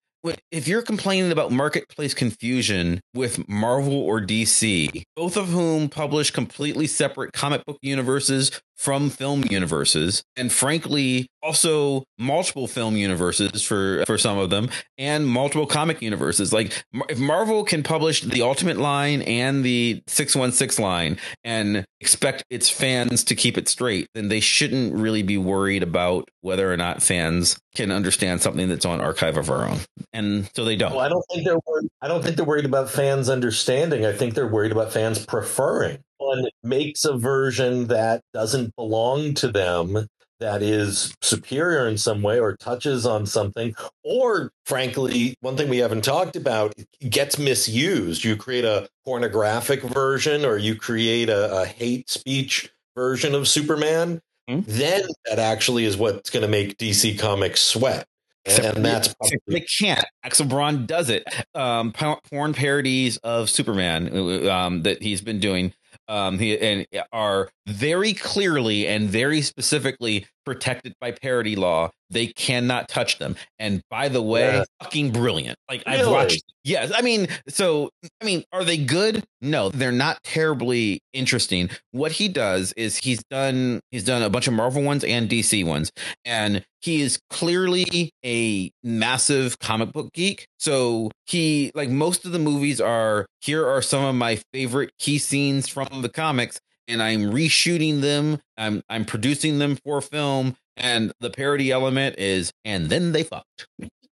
[0.51, 6.87] if you're complaining about marketplace confusion with Marvel or DC, both of whom publish completely
[6.87, 8.51] separate comic book universes
[8.81, 15.27] from film universes and frankly also multiple film universes for for some of them and
[15.27, 21.19] multiple comic universes like if marvel can publish the ultimate line and the 616 line
[21.45, 26.29] and expect its fans to keep it straight then they shouldn't really be worried about
[26.41, 29.79] whether or not fans can understand something that's on archive of our own.
[30.13, 30.93] And so they don't.
[30.93, 34.05] Well, i don't think they're worried, i don't think they're worried about fans understanding.
[34.05, 35.99] I think they're worried about fans preferring.
[36.21, 40.07] Someone makes a version that doesn't belong to them
[40.41, 45.79] that is superior in some way or touches on something or frankly one thing we
[45.79, 46.75] haven't talked about
[47.09, 53.35] gets misused you create a pornographic version or you create a, a hate speech version
[53.35, 54.63] of superman mm-hmm.
[54.67, 58.07] then that actually is what's going to make dc comics sweat
[58.47, 60.05] and, that's probably- they can't.
[60.25, 61.25] Axel Braun does it.
[61.55, 65.75] Um, porn parodies of Superman uh, um, that he's been doing
[66.09, 71.91] um, he, and are very clearly and very specifically protected by parody law.
[72.11, 73.37] They cannot touch them.
[73.61, 74.65] And by the way, yeah.
[74.83, 75.57] fucking brilliant.
[75.69, 76.01] Like really?
[76.01, 76.43] I've watched.
[76.65, 79.25] Yes, I mean, so I mean, are they good?
[79.41, 81.71] No, they're not terribly interesting.
[81.93, 85.65] What he does is he's done he's done a bunch of Marvel ones and DC
[85.65, 85.93] ones,
[86.25, 90.47] and he is clearly a massive comic book geek.
[90.59, 95.19] So he like most of the movies are here are some of my favorite key
[95.19, 96.61] scenes from the comics
[96.91, 98.41] and I'm reshooting them.
[98.57, 103.67] I'm I'm producing them for film, and the parody element is, and then they fucked.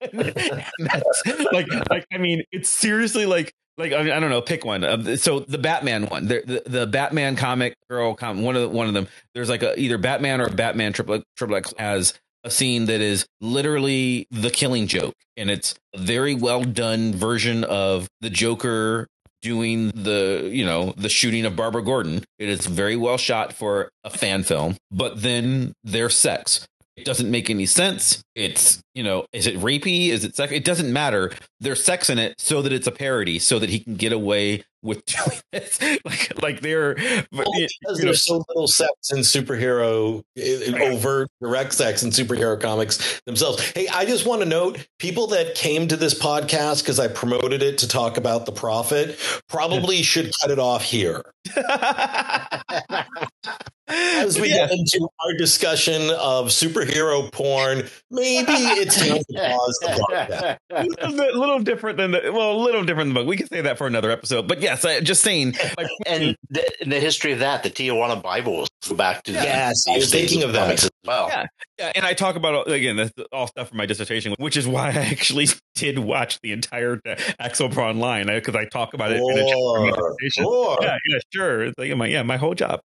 [0.14, 4.84] like, like I mean, it's seriously like like I, mean, I don't know, pick one.
[4.84, 8.70] Uh, so the Batman one, the, the the Batman comic girl, com, one of the,
[8.70, 9.08] one of them.
[9.36, 13.28] There's like a either Batman or Batman triple triple X has a scene that is
[13.40, 19.08] literally the Killing Joke, and it's a very well done version of the Joker
[19.42, 22.24] doing the you know the shooting of Barbara Gordon.
[22.40, 26.68] It is very well shot for a fan film, but then there's sex.
[27.02, 28.22] It doesn't make any sense.
[28.36, 30.10] It's, you know, is it rapey?
[30.10, 30.54] Is it sex?
[30.54, 31.32] It doesn't matter.
[31.60, 34.64] There's sex in it so that it's a parody, so that he can get away
[34.84, 35.82] with doing this.
[36.06, 36.94] like, like they're
[37.32, 42.62] well, because you there's know, so little sex in superhero overt direct sex in superhero
[42.62, 43.68] comics themselves.
[43.72, 47.64] Hey, I just want to note people that came to this podcast because I promoted
[47.64, 49.18] it to talk about the Prophet
[49.50, 51.24] probably should cut it off here.
[53.92, 54.68] As we yeah.
[54.68, 61.02] get into our discussion of superhero porn, maybe it's time to pause the podcast.
[61.02, 63.28] a little different than the well, a little different than the book.
[63.28, 64.48] We can say that for another episode.
[64.48, 65.56] But yes, I, just saying.
[65.78, 69.96] Like, and the, the, history of that, the Tijuana Bibles, go back to yes, I
[69.96, 71.28] was thinking of that as well.
[71.30, 71.46] Yeah,
[71.80, 74.90] yeah, and I talk about again that's all stuff from my dissertation, which is why
[74.90, 77.00] I actually did watch the entire
[77.40, 79.18] Axel Braun line because I talk about it.
[79.18, 80.46] Sure, in a dissertation.
[80.82, 81.64] Yeah, yeah, sure.
[81.64, 82.82] It's like my yeah, my whole job.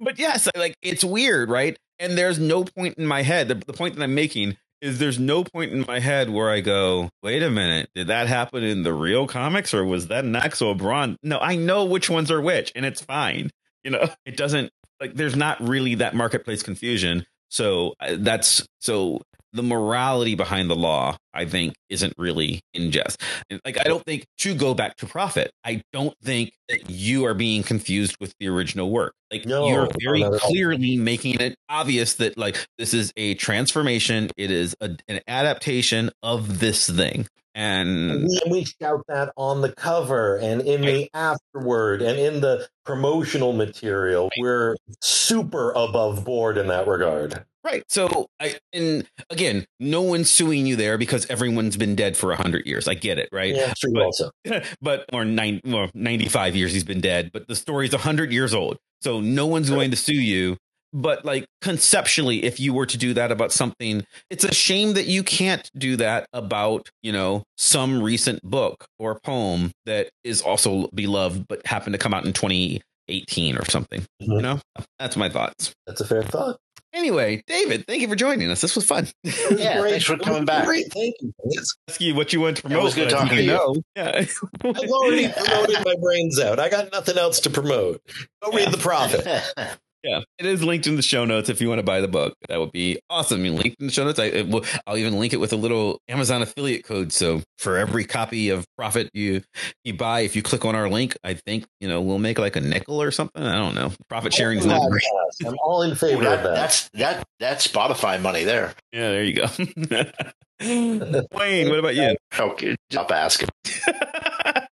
[0.00, 1.78] But yes, like it's weird, right?
[1.98, 3.48] And there's no point in my head.
[3.48, 6.60] The, the, point that I'm making is there's no point in my head where I
[6.60, 10.36] go, wait a minute, did that happen in the real comics or was that an
[10.36, 11.16] Axel Braun?
[11.22, 13.50] No, I know which ones are which, and it's fine.
[13.82, 14.70] You know, it doesn't
[15.00, 17.24] like there's not really that marketplace confusion.
[17.48, 19.22] So uh, that's so
[19.56, 23.20] the morality behind the law, I think, isn't really in jest.
[23.64, 27.34] Like, I don't think to go back to Prophet, I don't think that you are
[27.34, 29.14] being confused with the original work.
[29.32, 34.50] Like, no, you're very clearly making it obvious that, like, this is a transformation, it
[34.50, 37.26] is a, an adaptation of this thing.
[37.56, 42.68] And, we, we, shout that on the cover and in the afterword and in the
[42.84, 44.28] promotional material.
[44.38, 47.46] We're super above board in that regard.
[47.64, 47.82] Right.
[47.88, 52.36] So I and again, no one's suing you there because everyone's been dead for a
[52.36, 52.86] hundred years.
[52.86, 53.54] I get it, right?
[53.54, 54.30] Yeah, true but, also.
[54.80, 58.32] But or nine well, ninety five years he's been dead, but the story's a hundred
[58.32, 58.76] years old.
[59.00, 60.58] So no one's going to sue you.
[60.92, 65.06] But like conceptually, if you were to do that about something, it's a shame that
[65.06, 70.88] you can't do that about, you know, some recent book or poem that is also
[70.94, 74.00] beloved but happened to come out in 2018 or something.
[74.22, 74.32] Mm-hmm.
[74.32, 74.60] You know?
[74.98, 75.72] That's my thoughts.
[75.86, 76.56] That's a fair thought.
[76.96, 78.62] Anyway, David, thank you for joining us.
[78.62, 79.06] This was fun.
[79.22, 79.90] yeah, great.
[79.90, 80.64] thanks for coming back.
[80.64, 80.90] Great.
[80.90, 81.30] Thank you.
[81.58, 82.80] Ask you what you want to promote.
[82.80, 83.50] It was good talking to you.
[83.50, 83.76] Know.
[83.94, 84.12] Yeah.
[84.14, 86.58] I've already promoted my brains out.
[86.58, 88.00] I got nothing else to promote.
[88.42, 89.26] Go read The Prophet.
[90.06, 92.34] Yeah, it is linked in the show notes if you want to buy the book.
[92.48, 93.44] That would be awesome.
[93.44, 94.20] You link in the show notes.
[94.20, 97.12] I will, I'll even link it with a little Amazon affiliate code.
[97.12, 99.42] So for every copy of Prophet you
[99.84, 102.54] you buy, if you click on our link, I think you know we'll make like
[102.54, 103.42] a nickel or something.
[103.42, 103.92] I don't know.
[104.08, 105.02] Profit oh sharing is not great.
[105.44, 106.54] I'm all in favor that, of that.
[106.54, 108.74] That's that that's Spotify money there.
[108.92, 109.46] Yeah, there you go.
[110.60, 112.16] Wayne, what about you?
[112.38, 113.48] Oh, okay, stop asking.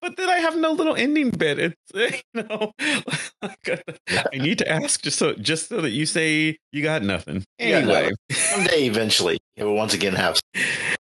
[0.00, 1.58] but then I have no little ending bit.
[1.58, 1.76] It's
[2.34, 2.72] you know,
[3.42, 7.44] I need to ask just so just so that you say you got nothing.
[7.58, 10.38] Anyway, yeah, someday eventually it will once again have.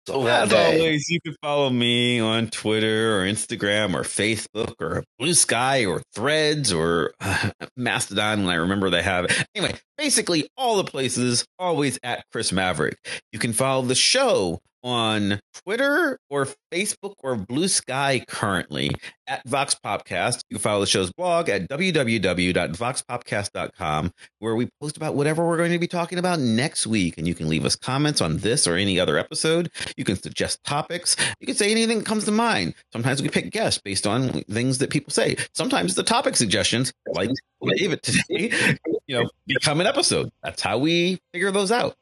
[0.08, 0.78] So as day.
[0.80, 6.02] always, you can follow me on Twitter or Instagram or Facebook or Blue Sky or
[6.14, 9.46] Threads or uh, Mastodon when I remember they have it.
[9.54, 12.98] Anyway, basically all the places always at Chris Maverick.
[13.32, 18.90] You can follow the show on Twitter or Facebook or Blue Sky currently
[19.28, 20.44] at Vox Popcast.
[20.50, 25.74] You can follow the show's blog at www.voxpopcast.com, where we post about whatever we're going
[25.74, 27.18] to be talking about next week.
[27.18, 29.70] And you can leave us comments on this or any other episode.
[29.98, 31.18] You can suggest topics.
[31.42, 32.74] You can say anything that comes to mind.
[32.94, 35.36] Sometimes we pick guests based on things that people say.
[35.54, 37.30] Sometimes the topic suggestions, like
[37.60, 40.30] leave David today, you know, become an episode.
[40.44, 41.98] That's how we figure those out.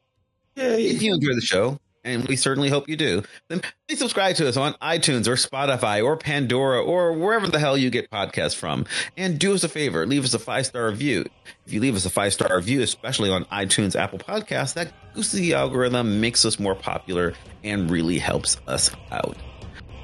[0.55, 4.47] If you enjoy the show, and we certainly hope you do, then please subscribe to
[4.47, 8.85] us on iTunes or Spotify or Pandora or wherever the hell you get podcasts from.
[9.17, 11.25] And do us a favor, leave us a five star review.
[11.65, 15.33] If you leave us a five star review, especially on iTunes, Apple Podcasts, that boosts
[15.33, 17.33] the algorithm, makes us more popular,
[17.63, 19.35] and really helps us out.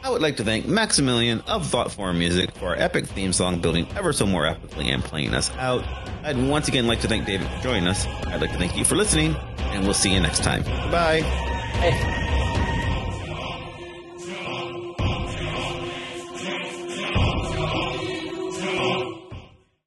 [0.03, 3.87] I would like to thank Maximilian of Thoughtform Music for our epic theme song, building
[3.95, 5.85] ever so more epically and playing us out.
[6.23, 8.07] I'd once again like to thank David for joining us.
[8.07, 10.63] I'd like to thank you for listening, and we'll see you next time.
[10.63, 11.60] Bye.
[11.81, 12.40] Hey.